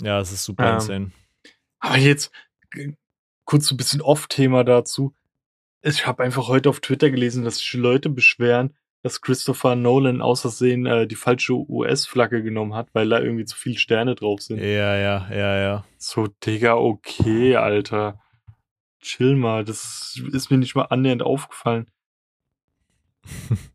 [0.01, 1.11] Ja, es ist super Ähm, insane.
[1.79, 2.31] Aber jetzt
[3.45, 5.13] kurz so ein bisschen Off-Thema dazu.
[5.81, 10.41] Ich habe einfach heute auf Twitter gelesen, dass sich Leute beschweren, dass Christopher Nolan aus
[10.41, 14.59] Versehen äh, die falsche US-Flagge genommen hat, weil da irgendwie zu viele Sterne drauf sind.
[14.59, 15.85] Ja, ja, ja, ja.
[15.97, 18.19] So, Digga, okay, Alter.
[18.99, 21.89] Chill mal, das ist mir nicht mal annähernd aufgefallen.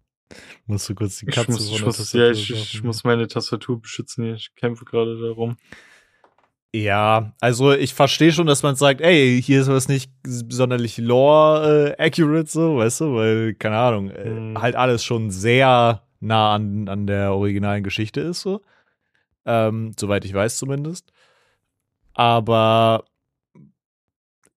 [0.67, 3.29] Musst du kurz die Ich Katze muss, von ich, muss, ja, ich, ich muss meine
[3.29, 4.35] Tastatur beschützen hier.
[4.35, 5.57] Ich kämpfe gerade darum.
[6.75, 12.49] Ja, also ich verstehe schon, dass man sagt, ey, hier ist was nicht sonderlich lore-accurate,
[12.51, 14.61] so, weißt du, weil, keine Ahnung, äh, Mhm.
[14.61, 18.61] halt alles schon sehr nah an, an der originalen Geschichte ist, so.
[19.47, 21.13] Ähm, soweit ich weiß zumindest.
[22.15, 23.05] Aber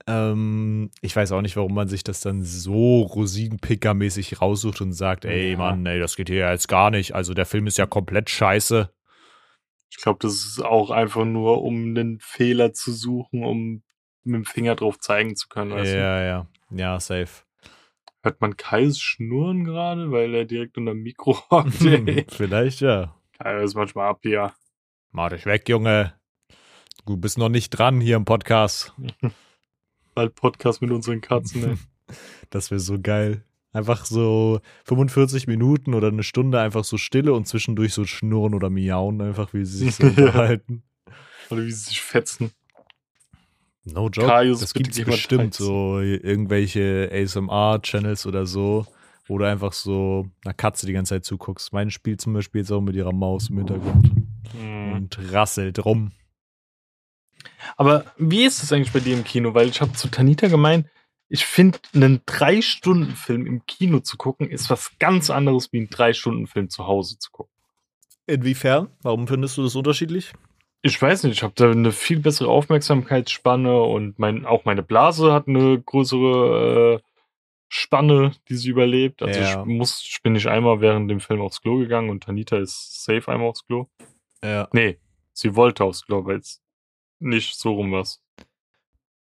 [0.08, 5.26] ähm, ich weiß auch nicht, warum man sich das dann so Rosinenpicker-mäßig raussucht und sagt,
[5.26, 5.58] ey, Ja.
[5.58, 7.14] Mann, ey, das geht hier ja jetzt gar nicht.
[7.14, 8.90] Also der Film ist ja komplett scheiße.
[9.90, 13.84] Ich glaube, das ist auch einfach nur, um einen Fehler zu suchen, um
[14.24, 15.72] mit dem Finger drauf zeigen zu können.
[15.72, 15.98] Weißt du?
[15.98, 16.48] Ja, ja.
[16.72, 17.44] Ja, safe.
[18.22, 21.74] Hört man Kais schnurren gerade, weil er direkt unter dem Mikro hockt?
[22.32, 23.16] Vielleicht ja.
[23.40, 24.54] Kai ist manchmal ab hier.
[25.12, 26.14] Mach dich weg, Junge.
[27.06, 28.94] Du bist noch nicht dran hier im Podcast.
[30.14, 31.64] Bald Podcast mit unseren Katzen.
[31.64, 32.16] Ey.
[32.50, 33.44] Das wäre so geil.
[33.72, 38.70] Einfach so 45 Minuten oder eine Stunde einfach so Stille und zwischendurch so schnurren oder
[38.70, 40.84] miauen, einfach wie sie sich so unterhalten.
[41.52, 42.52] Oder wie sie sich fetzen.
[43.86, 44.28] No joke.
[44.28, 48.86] Kaius, das geh mal bestimmt, so irgendwelche ASMR-Channels oder so,
[49.28, 51.72] wo du einfach so einer Katze die ganze Zeit zuguckst.
[51.72, 54.12] Meine spielt zum Beispiel jetzt auch mit ihrer Maus im Hintergrund
[54.60, 54.94] Mhm.
[54.94, 56.12] und rasselt rum.
[57.78, 59.54] Aber wie ist es eigentlich bei dir im Kino?
[59.54, 60.88] Weil ich habe zu Tanita gemeint,
[61.30, 66.70] ich finde, einen Drei-Stunden-Film im Kino zu gucken, ist was ganz anderes wie einen Drei-Stunden-Film
[66.70, 67.54] zu Hause zu gucken.
[68.26, 68.90] Inwiefern?
[69.02, 70.34] Warum findest du das unterschiedlich?
[70.82, 75.34] Ich weiß nicht, ich habe da eine viel bessere Aufmerksamkeitsspanne und mein, auch meine Blase
[75.34, 77.10] hat eine größere äh,
[77.68, 79.22] Spanne, die sie überlebt.
[79.22, 79.60] Also Ja.
[79.62, 83.04] ich muss, ich bin nicht einmal während dem Film aufs Klo gegangen und Tanita ist
[83.04, 83.88] safe einmal aufs Klo.
[84.44, 84.68] Ja.
[84.72, 84.98] Nee,
[85.34, 86.62] sie wollte aufs Klo, weil es
[87.20, 88.24] nicht so rum was.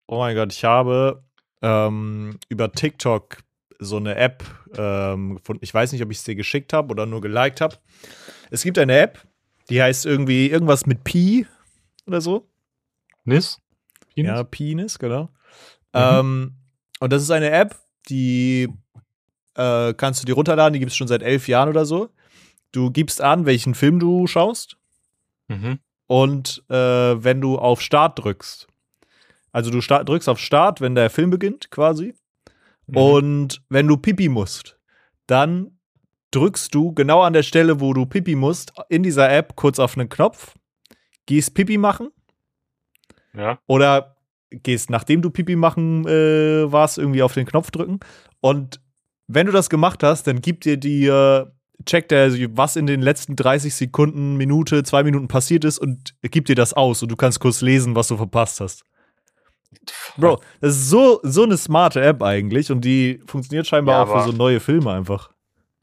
[0.07, 1.25] Oh mein Gott, ich habe
[1.63, 3.39] ähm, über TikTok
[3.79, 4.45] so eine App
[4.77, 5.65] ähm, gefunden.
[5.65, 7.77] Ich weiß nicht, ob ich es dir geschickt habe oder nur geliked habe.
[8.51, 9.27] Es gibt eine App,
[9.69, 11.47] die heißt irgendwie irgendwas mit Pi
[12.07, 12.49] oder so.
[13.25, 13.61] Nis?
[14.15, 14.29] Penis?
[14.29, 15.31] Ja, Penis, genau.
[15.93, 16.55] Ähm,
[17.01, 17.77] und das ist eine App,
[18.09, 18.69] die
[19.55, 22.11] äh, kannst du dir runterladen, die gibt es schon seit elf Jahren oder so.
[22.73, 24.77] Du gibst an, welchen Film du schaust.
[25.49, 25.81] Mhm.
[26.07, 28.69] Und äh, wenn du auf Start drückst,
[29.57, 32.15] also du drückst auf Start, wenn der Film beginnt, quasi.
[32.89, 32.97] Mhm.
[32.97, 34.79] Und wenn du Pipi musst,
[35.27, 35.79] dann
[36.31, 39.97] drückst du genau an der Stelle, wo du Pipi musst, in dieser App kurz auf
[39.97, 40.55] einen Knopf,
[41.25, 42.11] gehst Pipi machen
[43.33, 43.59] Ja.
[43.67, 44.19] oder
[44.51, 48.01] gehst, nachdem du Pipi machen äh, warst, irgendwie auf den Knopf drücken.
[48.43, 48.83] Und
[49.27, 51.47] wenn du das gemacht hast, dann gibt dir die, äh,
[51.87, 56.51] checkt er, was in den letzten 30 Sekunden, Minute, zwei Minuten passiert ist und gibt
[56.51, 58.85] dir das aus und du kannst kurz lesen, was du verpasst hast.
[60.16, 64.24] Bro, das ist so, so eine smarte App eigentlich und die funktioniert scheinbar Ja, auch
[64.24, 65.31] für so neue Filme einfach.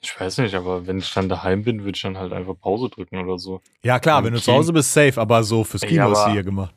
[0.02, 2.90] Ich weiß nicht, aber wenn ich dann daheim bin, würde ich dann halt einfach Pause
[2.90, 3.62] drücken oder so.
[3.84, 6.12] Ja, klar, Im wenn du zu Kino- Hause bist, safe, aber so fürs Ja, Kino
[6.12, 6.76] ist aber- sie hier gemacht.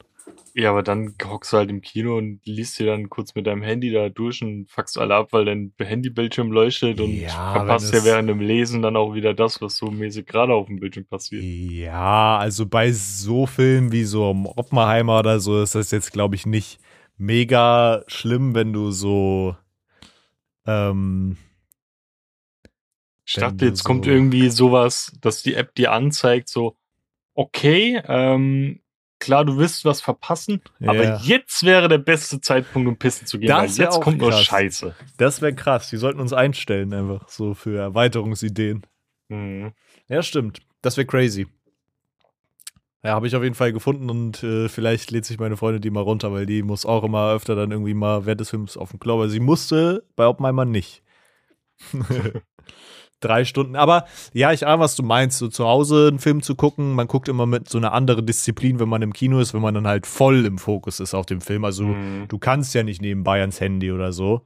[0.59, 3.63] Ja, aber dann hockst du halt im Kino und liest dir dann kurz mit deinem
[3.63, 8.03] Handy da durch und fuckst alle ab, weil dein Handybildschirm leuchtet und Ja, verpasst ja
[8.05, 11.43] während dem Lesen dann auch wieder das, was so mäßig gerade auf dem Bildschirm passiert.
[11.45, 14.25] Ja, also bei so Filmen wie so
[14.57, 16.79] Oppenheimer oder so ist das jetzt, glaube ich, nicht
[17.17, 19.57] mega schlimm, wenn du so
[20.67, 21.37] ähm,
[23.25, 26.77] Ich dachte, jetzt kommt so- irgendwie sowas, dass die App dir anzeigt, so,
[27.35, 28.81] okay, ähm,
[29.19, 30.91] klar, du wirst was verpassen, Ja.
[30.91, 34.31] aber jetzt wäre der beste Zeitpunkt, um pissen zu gehen, Das weil jetzt kommt nur
[34.31, 34.45] krass.
[34.45, 34.95] Scheiße.
[35.17, 35.89] das wäre krass.
[35.91, 38.83] Die sollten uns einstellen einfach so für Erweiterungsideen.
[39.29, 39.73] Mhm.
[40.09, 40.61] Ja, stimmt.
[40.83, 41.47] Das wäre crazy.
[43.07, 45.91] Ja, habe ich auf jeden Fall gefunden und äh, vielleicht lädt sich meine Freundin die
[45.91, 48.91] mal runter, weil die muss auch immer öfter dann irgendwie mal während des Films auf
[48.91, 51.05] den Klo, aber sie musste bei Oppenheimer nicht.
[53.21, 53.77] Drei Stunden.
[53.77, 55.39] Aber ja, ich ahne, was du meinst.
[55.39, 58.79] So zu Hause einen Film zu gucken, man guckt immer mit so einer anderen Disziplin,
[58.79, 61.41] wenn man im Kino ist, wenn man dann halt voll im Fokus ist auf dem
[61.41, 61.65] Film.
[61.65, 62.27] Also Mhm.
[62.29, 64.43] du kannst ja nicht nebenbei ans Handy oder so.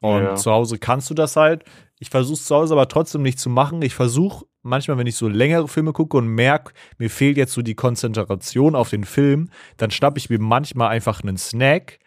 [0.00, 0.34] Und Ja.
[0.36, 1.64] zu Hause kannst du das halt.
[1.98, 3.82] Ich versuche es zu Hause aber trotzdem nicht zu machen.
[3.82, 7.62] Ich versuche manchmal, wenn ich so längere Filme gucke und merke, mir fehlt jetzt so
[7.62, 11.98] die Konzentration auf den Film, dann schnappe ich mir manchmal einfach einen Snack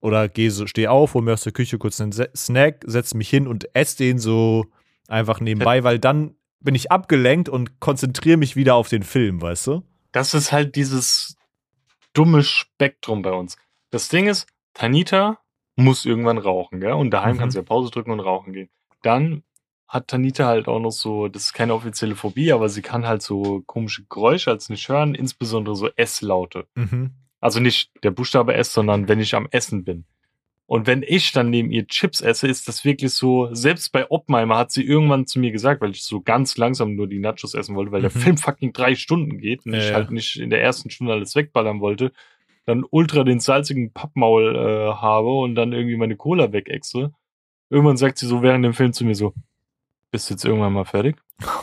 [0.00, 3.28] oder gehe so, stehe auf, hole mir aus der Küche kurz einen Snack, setze mich
[3.30, 4.66] hin und esse den so
[5.08, 9.66] einfach nebenbei, weil dann bin ich abgelenkt und konzentriere mich wieder auf den Film, weißt
[9.66, 9.82] du?
[10.12, 11.36] Das ist halt dieses
[12.12, 13.56] dumme Spektrum bei uns.
[13.90, 15.38] Das Ding ist, Tanita
[15.76, 16.92] muss irgendwann rauchen, gell?
[16.92, 17.40] Und daheim Mhm.
[17.40, 18.68] kannst du ja Pause drücken und rauchen gehen.
[19.02, 19.42] Dann
[19.94, 23.22] hat Tanita halt auch noch so, das ist keine offizielle Phobie, aber sie kann halt
[23.22, 26.66] so komische Geräusche als nicht hören, insbesondere so S-Laute.
[26.74, 27.12] Mhm.
[27.40, 30.04] Also nicht der Buchstabe S, sondern wenn ich am Essen bin.
[30.66, 34.56] Und wenn ich dann neben ihr Chips esse, ist das wirklich so, selbst bei Oppenheimer
[34.56, 37.76] hat sie irgendwann zu mir gesagt, weil ich so ganz langsam nur die Nachos essen
[37.76, 38.18] wollte, weil der Mhm.
[38.18, 41.36] Film fucking drei Stunden geht und Ja, ich halt nicht in der ersten Stunde alles
[41.36, 42.12] wegballern wollte,
[42.64, 47.12] dann ultra den salzigen Pappmaul äh, habe und dann irgendwie meine Cola wegechse.
[47.68, 49.34] Irgendwann sagt sie so während dem Film zu mir so,
[50.14, 51.16] bist du jetzt irgendwann mal fertig?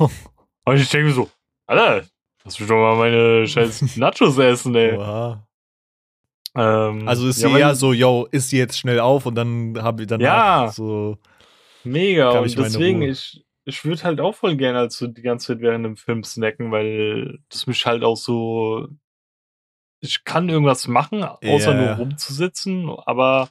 [0.65, 1.29] Und ich denke mir so,
[1.67, 2.05] Alter,
[2.43, 4.97] lass mich doch mal meine scheiß Nachos essen, ey.
[4.97, 5.47] Oha.
[6.53, 9.81] Ähm, Also ist ja, sie eher so, yo, isst sie jetzt schnell auf und dann
[9.81, 10.69] habe ich dann Ja.
[10.73, 11.17] so.
[11.85, 12.29] Mega.
[12.43, 15.47] Ich Und meine deswegen, ich, ich würde halt auch voll gerne halt so die ganze
[15.47, 18.87] Zeit während dem Film snacken, weil das mich halt auch so.
[20.01, 21.73] Ich kann irgendwas machen, außer Ja.
[21.73, 23.49] nur rumzusitzen, aber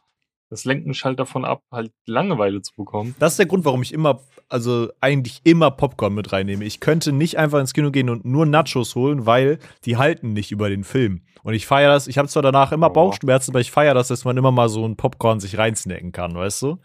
[0.50, 3.14] das lenkt mich halt davon ab, halt Langeweile zu bekommen.
[3.18, 6.64] Das ist der Grund, warum ich immer, also eigentlich immer Popcorn mit reinnehme.
[6.64, 10.50] Ich könnte nicht einfach ins Kino gehen und nur Nachos holen, weil die halten nicht
[10.52, 11.22] über den Film.
[11.42, 12.92] Und ich feiere das, ich habe zwar danach immer Oh.
[12.92, 16.34] Bauchschmerzen, aber ich feiere das, dass man immer mal so ein Popcorn sich reinsnacken kann,
[16.34, 16.78] weißt du?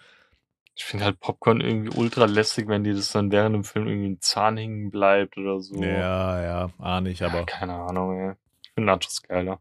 [0.78, 4.08] Ich finde halt Popcorn irgendwie ultra lästig, wenn dir das dann während dem Film irgendwie
[4.08, 5.82] im Zahn hängen bleibt oder so.
[5.82, 8.34] Ja, ja, ahne ich, Ja, aber keine Ahnung, ey.
[8.62, 9.60] Ich finde Nachos geiler.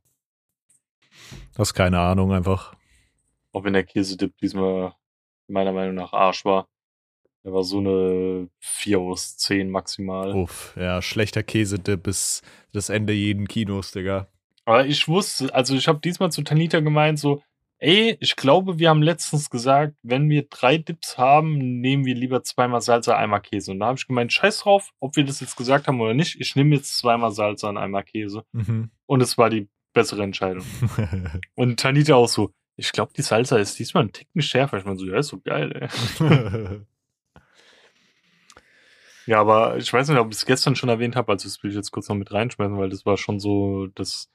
[1.57, 2.75] das ist keine Ahnung einfach.
[3.55, 4.95] Auch wenn der Käsedip diesmal
[5.49, 6.69] meiner Meinung nach Arsch war.
[7.45, 10.35] Der war so eine 4 aus 10 maximal.
[10.35, 12.43] Uff, ja, schlechter Käsedip ist
[12.73, 14.29] das Ende jeden Kinos, Digga.
[14.65, 17.43] Aber ich wusste, also ich habe diesmal zu Tanita gemeint, so,
[17.79, 22.43] ey, ich glaube, wir haben letztens gesagt, wenn wir drei Dips haben, nehmen wir lieber
[22.43, 23.73] zweimal Salsa, einmal Käse.
[23.73, 26.41] Und da habe ich gemeint, scheiß drauf, ob wir das jetzt gesagt haben oder nicht.
[26.41, 28.45] Ich nehme jetzt zweimal Salsa und einmal Käse.
[28.53, 28.91] Mhm.
[29.07, 30.65] Und es war die bessere Entscheidung.
[31.55, 34.79] Und Tanita auch so, ich glaube, die Salsa ist diesmal ein Ticken schärfer.
[34.79, 36.81] Ich meine so, ja, ist so geil, ey.
[39.27, 41.70] Ja, aber ich weiß nicht, ob ich es gestern schon erwähnt habe, also das will
[41.70, 44.31] ich jetzt kurz noch mit reinschmeißen, weil das war schon so das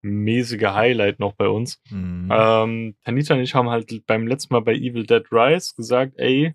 [0.00, 1.78] mäßige Highlight noch bei uns.
[1.90, 2.30] Mhm.
[2.32, 6.54] Ähm, Tanita und ich haben halt beim letzten Mal bei Evil Dead Rise gesagt, ey,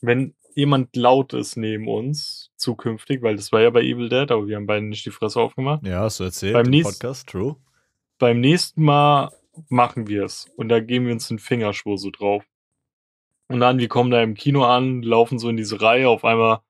[0.00, 4.46] wenn jemand laut ist neben uns, zukünftig, weil das war ja bei Evil Dead, aber
[4.46, 5.84] wir haben beiden nicht die Fresse aufgemacht.
[5.84, 7.56] ja, hast du erzählt beim im nächsten- Podcast, true.
[8.20, 9.32] Beim nächsten Mal
[9.68, 12.44] machen wir es und da geben wir uns einen Fingerschwur so drauf.
[13.48, 16.60] Und dann, wir kommen da im Kino an, laufen so in diese Reihe, auf einmal,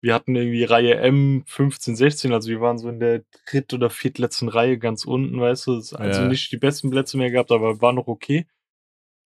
[0.00, 3.88] wir hatten irgendwie Reihe M 15, 16, also wir waren so in der dritt- oder
[3.88, 6.26] viertletzten Reihe ganz unten, weißt du, also Ja.
[6.28, 8.46] nicht die besten Plätze mehr gehabt, aber war noch okay.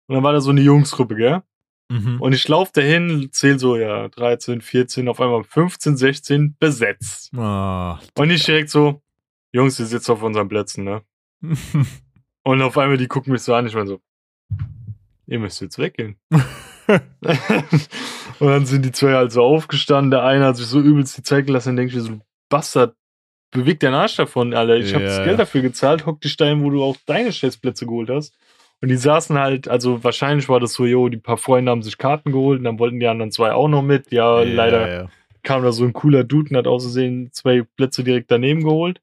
[0.06, 1.42] Und dann war da so eine Jungsgruppe, gell?
[1.88, 2.20] Mhm.
[2.20, 7.32] Und ich laufe dahin, zähl so, ja, 13, 14, auf einmal 15, 16 besetzt.
[7.34, 7.98] Ah.
[8.16, 9.02] Und ich direkt so,
[9.52, 11.02] Jungs, ihr sitzt auf unseren Plätzen, ne?
[12.42, 14.00] Und auf einmal, die gucken mich so an, ich meine so,
[15.26, 16.16] ihr müsst jetzt weggehen.
[16.88, 21.22] und dann sind die zwei halt so aufgestanden, der eine hat sich so übelst die
[21.22, 22.18] Zeit gelassen, dann denke ich mir so,
[22.48, 22.94] Bastard,
[23.50, 24.76] beweg deinen Arsch davon, Alter.
[24.76, 25.24] Ich habe Ja, das ja.
[25.24, 28.34] Geld dafür gezahlt, hock dich dahin, wo du auch deine Stellplätze geholt hast.
[28.80, 31.98] Und die saßen halt, also wahrscheinlich war das so, jo, die paar Freunde haben sich
[31.98, 34.10] Karten geholt und dann wollten die anderen zwei auch noch mit.
[34.10, 35.08] Ja, leider Ja, ja.
[35.42, 39.02] kam da so ein cooler Dude und hat außersehen zwei Plätze direkt daneben geholt.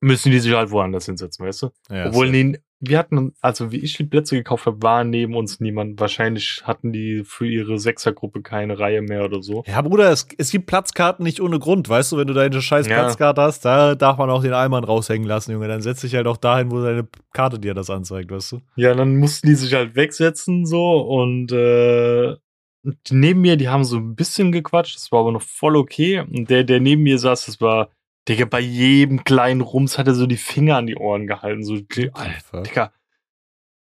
[0.00, 1.70] Müssen die sich halt woanders hinsetzen, weißt du?
[1.90, 5.58] Ja, Obwohl, nee, wir hatten, also wie ich die Plätze gekauft habe, war neben uns
[5.58, 5.98] niemand.
[5.98, 9.64] Wahrscheinlich hatten die für ihre Sechsergruppe keine Reihe mehr oder so.
[9.66, 12.86] Ja, Bruder, es, es gibt Platzkarten nicht ohne Grund, weißt du, wenn du deine scheiß
[12.86, 12.94] Ja.
[13.00, 15.66] Platzkarte hast, da darf man auch den Eimann raushängen lassen, Junge.
[15.66, 18.60] Dann setz dich halt auch dahin, wo deine Karte dir das anzeigt, weißt du?
[18.76, 22.36] Ja, dann mussten die sich halt wegsetzen so und äh,
[22.84, 26.20] die neben mir, die haben so ein bisschen gequatscht, das war aber noch voll okay.
[26.20, 27.90] Und der, der neben mir saß, das war,
[28.26, 31.62] Digga, bei jedem kleinen Rums hat er so die Finger an die Ohren gehalten.
[31.64, 32.64] So, Fuck.
[32.64, 32.92] Digga,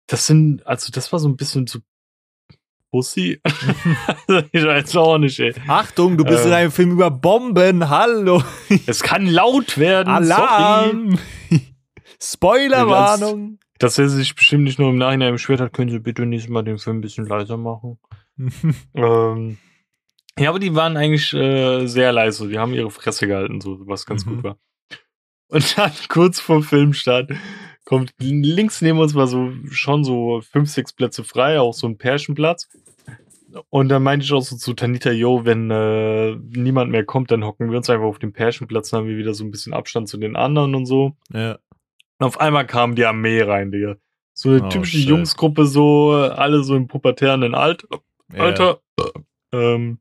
[0.07, 1.79] das sind, also das war so ein bisschen so
[2.91, 3.41] Pussy.
[4.51, 5.53] Ich weiß auch nicht, ey.
[5.67, 6.47] Achtung, du bist Äh.
[6.49, 8.43] in einem Film über Bomben, hallo,
[8.85, 10.09] Es kann laut werden.
[10.13, 11.17] Alarm,
[12.21, 13.59] Spoilerwarnung.
[13.79, 16.63] Dass er sich bestimmt nicht nur im Nachhinein beschwert hat, können Sie bitte nächstes Mal
[16.63, 17.97] den Film ein bisschen leiser machen.
[18.95, 19.57] Ähm,
[20.39, 22.47] ja, aber die waren eigentlich äh, sehr leise.
[22.47, 24.35] Die haben ihre Fresse gehalten, so was ganz Mhm.
[24.35, 24.57] gut war.
[25.49, 27.31] Und dann kurz vor Filmstart
[27.85, 31.97] kommt links neben uns war so schon so fünf, sechs Plätze frei, auch so ein
[31.97, 32.69] Pärchenplatz.
[33.69, 37.43] Und dann meinte ich auch so zu Tanita, yo, wenn äh, niemand mehr kommt, dann
[37.43, 40.09] hocken wir uns einfach auf den Pärchenplatz, dann haben wir wieder so ein bisschen Abstand
[40.09, 41.15] zu den anderen und so.
[41.31, 41.59] ja.
[42.19, 43.95] Und auf einmal kam die Armee rein, Digga.
[44.33, 45.09] So eine Oh, typische shit.
[45.09, 47.85] Jungsgruppe, so alle so im pubertären Alt
[48.33, 48.39] Ja.
[48.39, 48.79] Alter.
[49.51, 49.99] Ähm,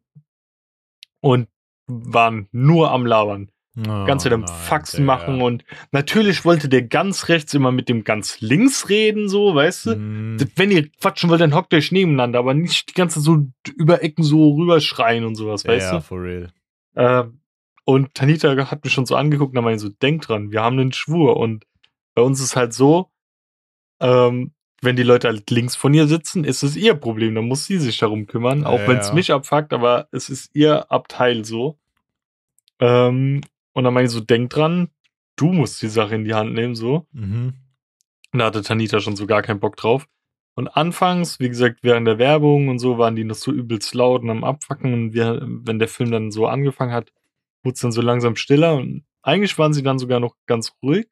[1.23, 1.49] und
[1.87, 3.51] waren nur am Labern.
[3.79, 5.41] Oh, Ganz wieder am Faxen machen.
[5.41, 9.97] Und natürlich wollte der ganz rechts immer mit dem ganz links reden, so, weißt du?
[9.97, 14.03] Mm, Wenn ihr quatschen wollt, dann hockt euch nebeneinander, aber nicht die ganze so über
[14.03, 16.03] Ecken so rüberschreien und sowas, weißt ja, du?
[16.03, 16.53] for real.
[16.97, 17.41] Ähm,
[17.85, 20.79] und Tanita hat mich schon so angeguckt und dann meinte so, denk dran, wir haben
[20.79, 21.39] einen Schwur.
[21.39, 21.64] Und
[22.14, 23.11] bei uns ist halt so,
[24.01, 24.53] ähm,
[24.83, 27.35] wenn die Leute halt links von ihr sitzen, ist es ihr Problem.
[27.37, 29.14] Dann muss sie sich darum kümmern, auch Ja, wenn es ja.
[29.14, 31.78] mich abfuckt, aber es ist ihr Abteil so.
[32.80, 33.41] Ähm,
[33.72, 34.89] und dann meine ich so, denk dran,
[35.37, 37.07] du musst die Sache in die Hand nehmen, so.
[37.12, 37.55] Mhm.
[38.33, 40.09] Und da hatte Tanita schon so gar keinen Bock drauf.
[40.55, 44.22] Und anfangs, wie gesagt, während der Werbung und so, waren die noch so übelst laut
[44.22, 44.93] und am Abfacken.
[44.93, 47.12] Und wir, wenn der Film dann so angefangen hat,
[47.62, 48.74] wurde es dann so langsam stiller.
[48.74, 51.07] Und eigentlich waren sie dann sogar noch ganz ruhig.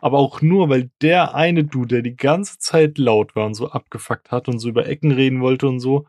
[0.00, 3.70] Aber auch nur, weil der eine Dude, der die ganze Zeit laut war und so
[3.70, 6.06] abgefuckt hat und so über Ecken reden wollte und so,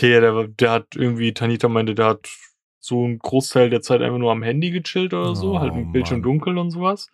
[0.00, 2.28] der, der, der hat irgendwie, Tanita meinte, der hat
[2.80, 5.92] so einen Großteil der Zeit einfach nur am Handy gechillt oder so, Oh, halt mit
[5.92, 7.08] Bildschirm dunkel und sowas.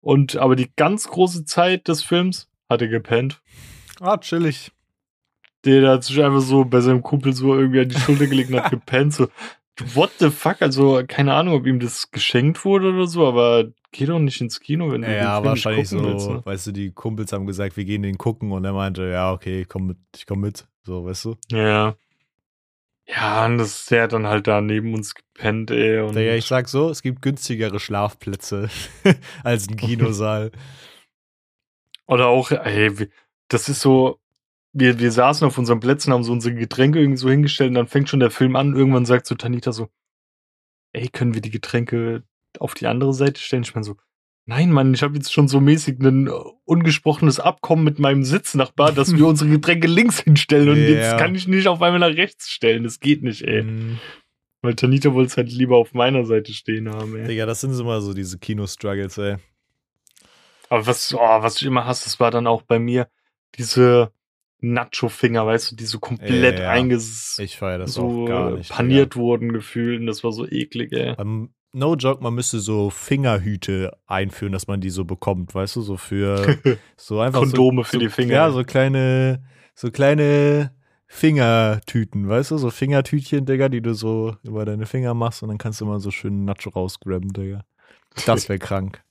[0.00, 3.42] Und aber die ganz große Zeit des Films hat er gepennt.
[4.00, 4.72] Ah, chillig.
[5.64, 8.50] Der, der hat sich einfach so bei seinem Kumpel so irgendwie an die Schulter gelegt
[8.50, 9.14] und hat gepennt.
[9.14, 9.28] So,
[9.94, 10.60] what the fuck?
[10.62, 14.60] Also, keine Ahnung, ob ihm das geschenkt wurde oder so, aber geh doch nicht ins
[14.60, 16.30] Kino, wenn du den Ja, Film wahrscheinlich nicht gucken so, willst.
[16.30, 16.42] Ne?
[16.44, 19.62] weißt du, die Kumpels haben gesagt, wir gehen den gucken und er meinte, ja, okay,
[19.62, 21.36] ich komm mit, ich komm mit, so, weißt du.
[21.50, 21.94] Ja.
[23.06, 26.00] Ja, und das, der hat dann halt da neben uns gepennt, ey.
[26.00, 28.70] Und Digga, ich sag so, es gibt günstigere Schlafplätze
[29.42, 30.52] als ein Kinosaal.
[32.06, 33.08] Oder auch, ey,
[33.48, 34.20] das ist so,
[34.72, 37.88] wir, wir saßen auf unseren Plätzen, haben so unsere Getränke irgendwie so hingestellt und dann
[37.88, 38.74] fängt schon der Film an.
[38.74, 39.88] Irgendwann sagt so Tanita so,
[40.92, 42.22] ey, können wir die Getränke
[42.58, 43.62] auf die andere Seite stellen?
[43.62, 43.96] Ich meine so,
[44.46, 46.28] nein, Mann, ich habe jetzt schon so mäßig ein
[46.64, 50.84] ungesprochenes Abkommen mit meinem Sitznachbar, dass wir unsere Getränke links hinstellen und Ja.
[50.94, 52.84] jetzt kann ich nicht auf einmal nach rechts stellen.
[52.84, 53.62] Das geht nicht, ey.
[53.64, 53.98] Mm,
[54.62, 57.26] Weil Tanita wollte es halt lieber auf meiner Seite stehen haben, ey.
[57.26, 59.36] Digga, das sind immer so diese Kino-Struggles, ey.
[60.70, 63.08] Aber was, oh, was ich immer hasse, das war dann auch bei mir
[63.56, 64.10] diese
[64.62, 66.70] Nacho-Finger, weißt du, die so komplett Ja, ja.
[66.70, 68.70] einges Ich feier das so auch gar nicht.
[68.70, 71.10] paniert wurden gefühlt und das war so eklig, ey.
[71.10, 71.20] Digga.
[71.20, 75.82] Ähm, no joke, man müsste so Fingerhüte einführen, dass man die so bekommt, weißt du,
[75.82, 76.58] so für
[76.96, 78.34] so einfach Kondome so, für so, die Finger.
[78.34, 79.42] Ja, so kleine,
[79.74, 80.72] so kleine
[81.08, 85.58] Fingertüten, weißt du, so Fingertütchen, Digga, die du so über deine Finger machst und dann
[85.58, 87.64] kannst du mal so schön Nacho rausgrabben, Digga.
[88.26, 89.02] Das wäre krank.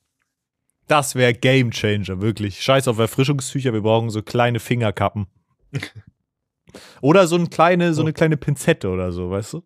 [0.87, 2.61] Das wäre Game Changer, wirklich.
[2.61, 5.27] Scheiß auf Erfrischungstücher, wir brauchen so kleine Fingerkappen.
[7.01, 9.63] Oder so, ein kleine, so eine kleine Pinzette oder so, weißt du?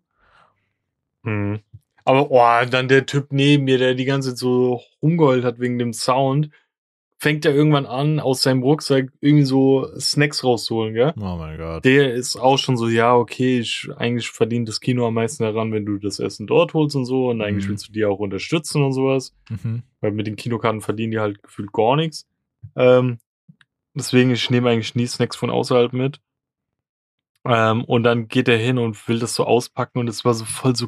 [1.24, 1.60] Mhm.
[2.04, 5.78] Aber oh, dann der Typ neben mir, der die ganze Zeit so rumgeheult hat wegen
[5.80, 6.50] dem Sound,
[7.18, 11.14] fängt er irgendwann an, aus seinem Rucksack irgendwie so Snacks rauszuholen, gell?
[11.18, 11.84] Oh mein Gott.
[11.86, 15.72] Der ist auch schon so, ja, okay, ich, eigentlich verdient das Kino am meisten daran,
[15.72, 17.30] wenn du das Essen dort holst und so.
[17.30, 17.70] Und eigentlich Mhm.
[17.70, 19.36] willst du die auch unterstützen und sowas.
[19.50, 19.84] Mhm.
[20.02, 22.28] Weil mit den Kinokarten verdienen die halt gefühlt gar nichts.
[22.76, 23.18] Ähm,
[23.96, 26.20] deswegen, ich nehme eigentlich nie Snacks von außerhalb mit.
[27.48, 30.46] Ähm, und dann geht er hin und will das so auspacken und es war so
[30.46, 30.88] voll so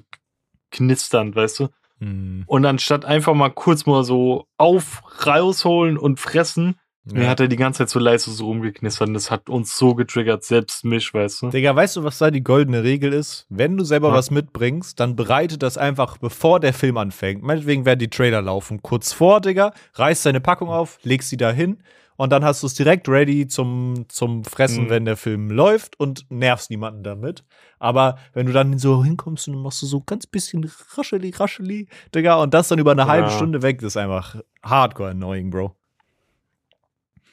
[0.72, 1.68] knisternd, weißt du?
[1.99, 2.43] Mhm.
[2.47, 6.80] Und anstatt einfach mal kurz mal so auf, rausholen und fressen,
[7.14, 7.28] Ja.
[7.30, 10.43] hat er die ganze Zeit so leise so rumgeknistert und das hat uns so getriggert,
[10.43, 11.49] selbst mich, weißt du?
[11.51, 13.45] Digga, weißt du, was da die goldene Regel ist?
[13.49, 14.14] Wenn du selber Ja.
[14.16, 17.43] was mitbringst, dann bereite das einfach, bevor der Film anfängt.
[17.43, 18.82] Meinetwegen werden die Trailer laufen.
[18.82, 21.78] Kurz vor, Digga, reißt deine Packung auf, legst sie da hin
[22.18, 24.89] und dann hast du es direkt ready zum, zum Fressen, Mhm.
[24.89, 27.45] wenn der Film läuft und nervst niemanden damit.
[27.80, 31.88] Aber wenn du dann so hinkommst und dann machst du so ganz bisschen rascheli, rascheli,
[32.13, 33.34] Digga, und das dann über eine halbe Ja.
[33.36, 35.74] Stunde weg, das ist einfach hardcore annoying, Bro.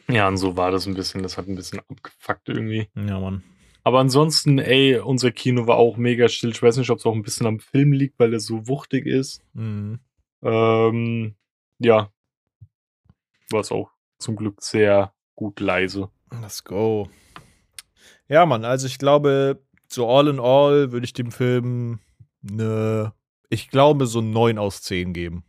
[0.08, 2.88] Ja, und so war das ein bisschen, das hat ein bisschen abgefuckt irgendwie.
[2.94, 3.42] Ja, Mann.
[3.84, 6.50] Aber ansonsten, ey, unser Kino war auch mega still.
[6.50, 9.06] Ich weiß nicht, ob es auch ein bisschen am Film liegt, weil er so wuchtig
[9.06, 9.42] ist.
[9.54, 10.00] Mhm.
[10.42, 11.34] Ähm,
[11.78, 12.10] ja.
[13.50, 13.90] War es auch
[14.24, 16.10] zum Glück sehr gut leise.
[16.40, 17.08] Let's go.
[18.26, 22.00] Ja, Mann, also ich glaube, so all in all würde ich dem Film
[22.48, 23.12] eine,
[23.50, 25.44] ich glaube, so 9 aus 10 geben.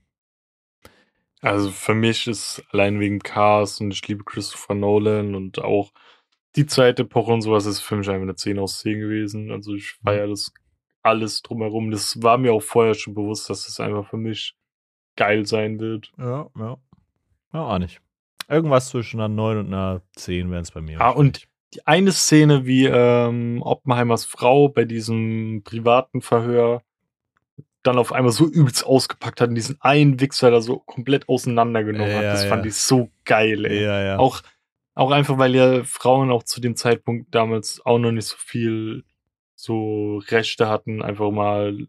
[1.42, 5.92] Also für mich ist allein wegen Cars und ich liebe Christopher Nolan und auch
[6.56, 9.52] die Zeitepoche und sowas ist für mich einfach eine 10 aus 10 gewesen.
[9.52, 10.52] Also ich feiere das
[11.02, 11.92] alles drumherum.
[11.92, 14.56] Das war mir auch vorher schon bewusst, dass das einfach für mich
[15.16, 16.12] geil sein wird.
[16.18, 16.78] Ja, ja.
[17.54, 18.02] Ja, auch nicht.
[18.48, 21.02] Irgendwas zwischen einer 9 und einer 10 wären es bei mir.
[21.02, 26.82] Ah, und die eine Szene, wie ähm, Oppenheimers Frau bei diesem privaten Verhör
[27.84, 32.10] dann auf einmal so übelst ausgepackt hat und diesen einen Wichser da so komplett auseinandergenommen
[32.10, 32.24] Ja, hat.
[32.24, 32.50] Das ja.
[32.50, 33.84] fand ich so geil, ey.
[33.84, 34.18] Ja, ja.
[34.18, 34.42] Auch,
[34.96, 39.04] auch einfach, weil ja Frauen auch zu dem Zeitpunkt damals auch noch nicht so viel
[39.56, 41.88] so Rechte hatten, einfach mal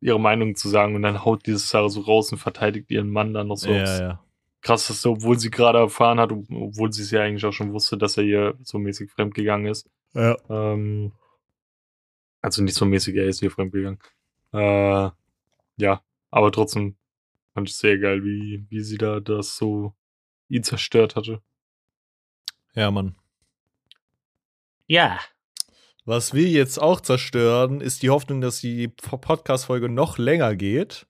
[0.00, 3.32] ihre Meinung zu sagen und dann haut dieses Sarah so raus und verteidigt ihren Mann
[3.32, 4.00] dann noch so aufs
[4.64, 4.68] ja.
[4.68, 7.96] krasseste, obwohl sie gerade erfahren hat, ob- obwohl sie es ja eigentlich auch schon wusste,
[7.98, 9.88] dass er ihr so mäßig fremdgegangen ist.
[10.14, 10.36] ja.
[10.48, 11.12] Ähm,
[12.40, 13.98] also nicht so mäßig, er ist ihr fremdgegangen.
[14.52, 15.10] Äh,
[15.76, 16.96] ja, aber trotzdem
[17.54, 19.94] fand ich sehr geil, wie, wie sie da das so
[20.48, 21.40] ihn zerstört hatte.
[22.74, 23.16] Ja, Mann.
[24.86, 25.18] Ja.
[26.04, 31.06] Was wir jetzt auch zerstören, ist die Hoffnung, dass die Podcast-Folge noch länger geht.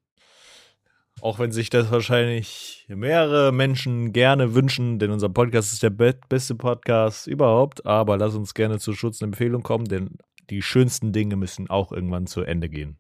[1.24, 6.14] Auch wenn sich das wahrscheinlich mehrere Menschen gerne wünschen, denn unser Podcast ist der be
[6.28, 7.86] beste Podcast überhaupt.
[7.86, 10.18] Aber lass uns gerne zur Schutzempfehlung kommen, denn
[10.50, 12.98] die schönsten Dinge müssen auch irgendwann zu Ende gehen.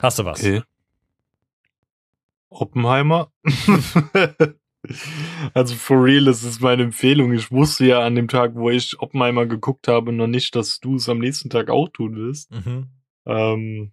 [0.00, 0.40] Hast du was?
[0.40, 0.62] Okay.
[2.48, 3.30] Oppenheimer.
[5.54, 7.32] also for real, das ist meine Empfehlung.
[7.32, 10.96] Ich wusste ja an dem Tag, wo ich Oppenheimer geguckt habe, noch nicht, dass du
[10.96, 12.50] es am nächsten Tag auch tun wirst.
[12.50, 12.88] Mhm.
[13.26, 13.92] Ähm,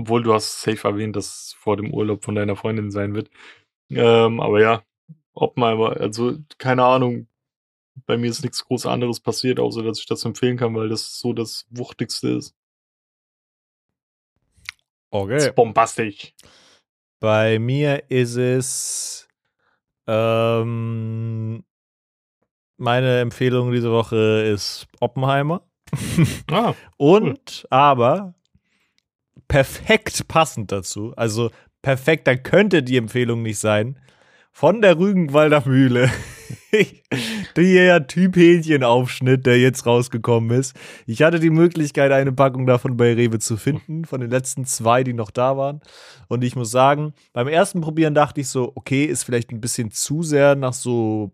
[0.00, 3.30] obwohl du hast safe erwähnt, dass es vor dem Urlaub von deiner Freundin sein wird.
[3.90, 4.82] Ähm, aber ja,
[5.34, 7.26] Oppenheimer, also keine Ahnung.
[8.06, 11.18] Bei mir ist nichts groß anderes passiert, außer dass ich das empfehlen kann, weil das
[11.18, 12.54] so das Wuchtigste ist.
[15.12, 15.48] Das Okay.
[15.48, 16.34] ist bombastisch.
[17.20, 19.28] Bei mir ist es
[20.06, 21.64] ähm,
[22.78, 24.16] meine Empfehlung diese Woche
[24.52, 25.62] ist Oppenheimer.
[26.50, 28.34] Ah, Und aber
[29.50, 31.50] perfekt passend dazu, also
[31.82, 33.98] perfekt, da könnte die Empfehlung nicht sein,
[34.52, 36.08] von der Rügenwalder Mühle.
[37.56, 40.76] der Typ Hähnchenaufschnitt, der jetzt rausgekommen ist.
[41.06, 45.02] Ich hatte die Möglichkeit, eine Packung davon bei Rewe zu finden, von den letzten zwei,
[45.02, 45.80] die noch da waren.
[46.28, 49.90] Und ich muss sagen, beim ersten Probieren dachte ich so, okay, ist vielleicht ein bisschen
[49.90, 51.32] zu sehr nach so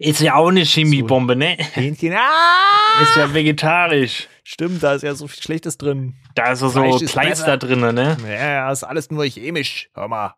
[0.00, 1.56] ist ja auch eine Chemiebombe, ne?
[1.58, 2.12] Hähnchen.
[2.16, 3.02] Ah!
[3.02, 4.28] Ist ja vegetarisch.
[4.50, 6.14] Stimmt, da ist ja so viel Schlechtes drin.
[6.34, 8.16] Da ist so Fleisch Kleister drin, ne?
[8.26, 9.90] Ja, ist alles nur chemisch.
[9.92, 10.36] Hör mal.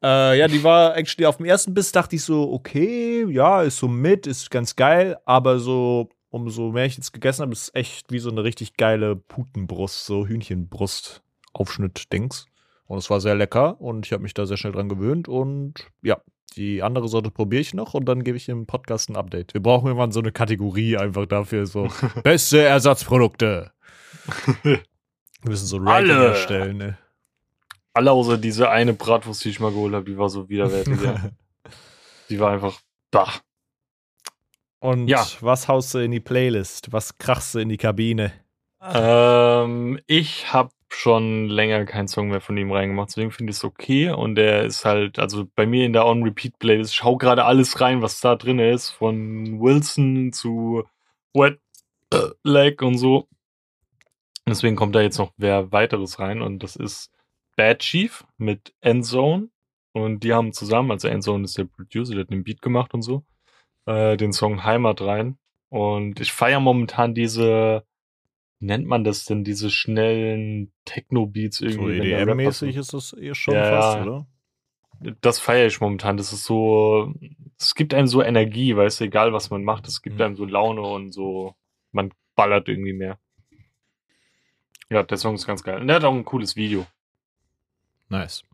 [0.00, 3.78] Äh, ja, die war actually auf dem ersten Biss, dachte ich so, okay, ja, ist
[3.78, 8.12] so mit, ist ganz geil, aber so, umso mehr ich jetzt gegessen habe, ist echt
[8.12, 12.46] wie so eine richtig geile Putenbrust, so Hühnchenbrust-Aufschnitt-Dings.
[12.86, 15.88] Und es war sehr lecker und ich habe mich da sehr schnell dran gewöhnt und
[16.02, 16.20] ja,
[16.54, 19.52] die andere Sorte probiere ich noch und dann gebe ich im Podcast ein Update.
[19.54, 21.88] Wir brauchen irgendwann so eine Kategorie einfach dafür, so
[22.22, 23.72] beste Ersatzprodukte.
[24.62, 24.80] Wir
[25.44, 26.28] müssen so ein Ranking Alle.
[26.28, 26.98] erstellen, ne?
[27.92, 31.00] Alle außer diese eine Bratwurst, die ich mal geholt habe, die war so widerwärtig.
[31.02, 31.30] ja.
[32.28, 32.80] Die war einfach,
[33.12, 33.32] bah.
[34.80, 35.24] Und Ja.
[35.40, 36.92] was haust du in die Playlist?
[36.92, 38.32] Was krachst du in die Kabine?
[38.82, 43.64] Ähm, ich habe schon länger keinen Song mehr von ihm reingemacht, deswegen finde ich es
[43.64, 44.10] okay.
[44.10, 48.20] Und der ist halt, also bei mir in der On-Repeat-Playlist, schau gerade alles rein, was
[48.20, 50.84] da drin ist, von Wilson zu
[51.34, 51.60] Wet
[52.44, 53.28] Leg und so.
[54.48, 57.12] Deswegen kommt da jetzt noch wer weiteres rein und das ist
[57.56, 59.48] Bad Chief mit Endzone.
[59.92, 63.02] Und die haben zusammen, also Endzone ist der Producer, der hat den Beat gemacht und
[63.02, 63.24] so,
[63.86, 65.38] äh, den Song Heimat rein.
[65.68, 67.84] Und ich feiere momentan diese,
[68.58, 72.00] wie nennt man das denn, diese schnellen Techno-Beats So irgendwie.
[72.00, 74.26] Rapper EDM-mäßig ist das eh schon Ja, fast, oder?
[75.20, 76.16] das feiere ich momentan.
[76.16, 77.12] Das ist so,
[77.58, 80.22] es gibt einem so Energie, weißt du, egal was man macht, es gibt Mhm.
[80.22, 81.54] einem so Laune und so,
[81.92, 83.18] man ballert irgendwie mehr.
[84.88, 85.80] Ja, der Song ist ganz geil.
[85.80, 86.86] Und der hat auch ein cooles Video.
[88.08, 88.44] Nice.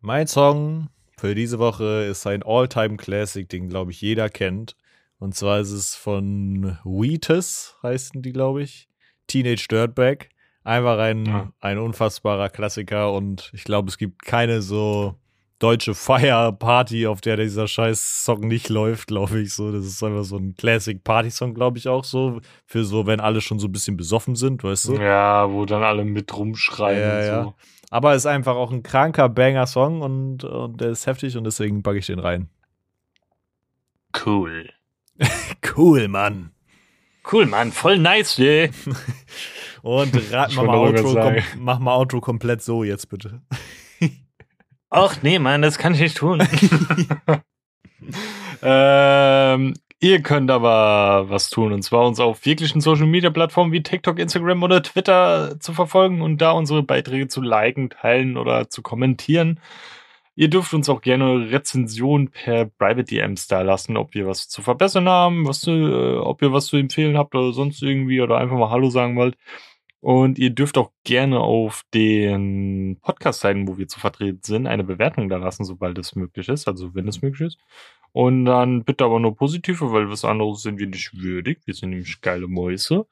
[0.00, 4.76] Mein Song für diese Woche ist ein All-Time-Classic, den, glaube ich, jeder kennt.
[5.22, 8.88] Und zwar ist es von Wheatus, heißen die, glaube ich.
[9.28, 10.30] Teenage Dirtbag.
[10.64, 11.52] Einfach ein, Ja.
[11.60, 15.14] ein unfassbarer Klassiker und ich glaube, es gibt keine so
[15.60, 19.54] deutsche Fire-Party, auf der dieser scheiß Song nicht läuft, glaube ich.
[19.54, 22.40] So, das ist einfach so ein Classic-Party-Song, glaube ich, auch so.
[22.66, 24.94] Für so, wenn alle schon so ein bisschen besoffen sind, weißt du?
[24.96, 27.44] Ja, wo dann alle mit rumschreien Ja, und ja.
[27.44, 27.54] so.
[27.90, 31.98] Aber ist einfach auch ein kranker Banger-Song und, und der ist heftig und deswegen packe
[31.98, 32.48] ich den rein.
[34.26, 34.68] Cool.
[35.64, 36.50] Cool, Mann.
[37.30, 38.70] Cool, Mann, voll nice, ey.
[39.82, 43.42] Und rat Ich mach mal, Outro, kom mach mal Outro komplett so jetzt bitte.
[44.90, 46.42] Ach nee, Mann, das kann ich nicht tun.
[48.62, 53.82] ähm, ihr könnt aber was tun und zwar uns auf jeglichen Social Media Plattformen wie
[53.82, 58.82] TikTok, Instagram oder Twitter zu verfolgen und da unsere Beiträge zu liken, teilen oder zu
[58.82, 59.58] kommentieren.
[60.34, 64.62] Ihr dürft uns auch gerne Rezensionen per Private DMs da lassen, ob wir was zu
[64.62, 68.56] verbessern haben, was äh, ob ihr was zu empfehlen habt oder sonst irgendwie oder einfach
[68.56, 69.36] mal Hallo sagen wollt.
[70.00, 75.28] Und ihr dürft auch gerne auf den Podcast-Seiten, wo wir zu vertreten sind, eine Bewertung
[75.28, 77.58] da lassen, sobald es möglich ist, also wenn es möglich ist.
[78.10, 81.60] Und dann bitte aber nur positive, weil was anderes sind wir nicht würdig.
[81.66, 83.06] Wir sind nämlich geile Mäuse.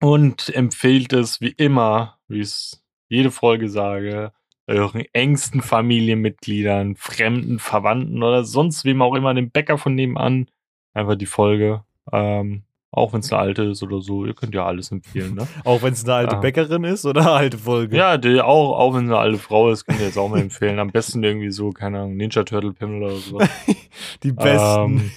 [0.00, 4.32] Und empfehlt es wie immer, wie ich es jede Folge sage,
[4.66, 10.46] euren engsten Familienmitgliedern, fremden Verwandten oder sonst wem auch immer, dem Bäcker von nebenan,
[10.94, 11.84] einfach die Folge.
[12.12, 15.48] Ähm, auch wenn es eine alte ist oder so, ihr könnt ja alles empfehlen, ne?
[15.64, 16.40] Auch wenn es eine alte Ah.
[16.40, 17.96] Bäckerin ist oder eine alte Folge.
[17.96, 20.40] Ja, die auch, auch wenn es eine alte Frau ist, könnt ihr jetzt auch mal
[20.40, 20.78] empfehlen.
[20.78, 23.48] Am besten irgendwie so, keine Ahnung, Ninja Turtle Pimmel oder sowas.
[24.22, 25.10] Die besten.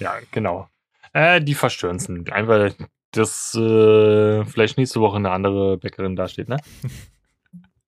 [0.00, 0.66] Ja, genau.
[1.12, 2.28] Äh, die verstörensten.
[2.32, 2.72] Einfach,
[3.12, 6.56] dass äh, vielleicht nächste Woche eine andere Bäckerin dasteht, ne?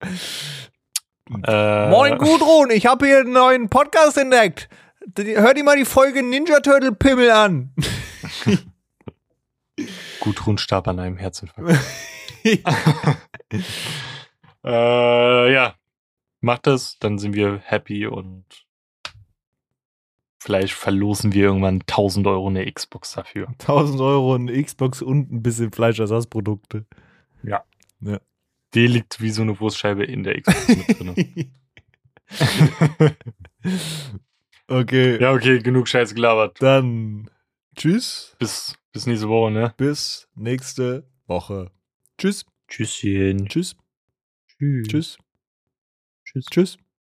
[0.01, 4.69] äh, Moin Gudrun, ich habe hier einen neuen Podcast entdeckt.
[5.17, 7.75] Hör dir mal die Folge Ninja Turtle Pimmel an.
[10.21, 11.79] Gudrun starb an einem Herzinfarkt.
[14.65, 15.75] äh, ja,
[16.41, 18.45] macht das, dann sind wir happy und
[20.39, 23.49] vielleicht verlosen wir irgendwann 1000 Euro eine Xbox dafür.
[23.61, 26.87] 1000 Euro eine Xbox und ein bisschen Fleischersatzprodukte.
[28.75, 31.53] Die liegt wie so eine Wurstscheibe in der Xbox mit drin.
[34.69, 36.61] okay, ja, okay, genug Scheiß gelabert.
[36.63, 37.29] dann
[37.77, 39.75] tschüss, Bis, bis nächste Woche, ne?
[39.77, 41.71] bis nächste Woche.
[42.19, 43.49] Tschüss, Tschüsschen.
[43.49, 43.75] tschüss,
[44.59, 44.87] Tschüss.
[44.89, 45.19] tschüss,
[46.25, 46.47] Tschüss.
[46.51, 46.79] tschüss.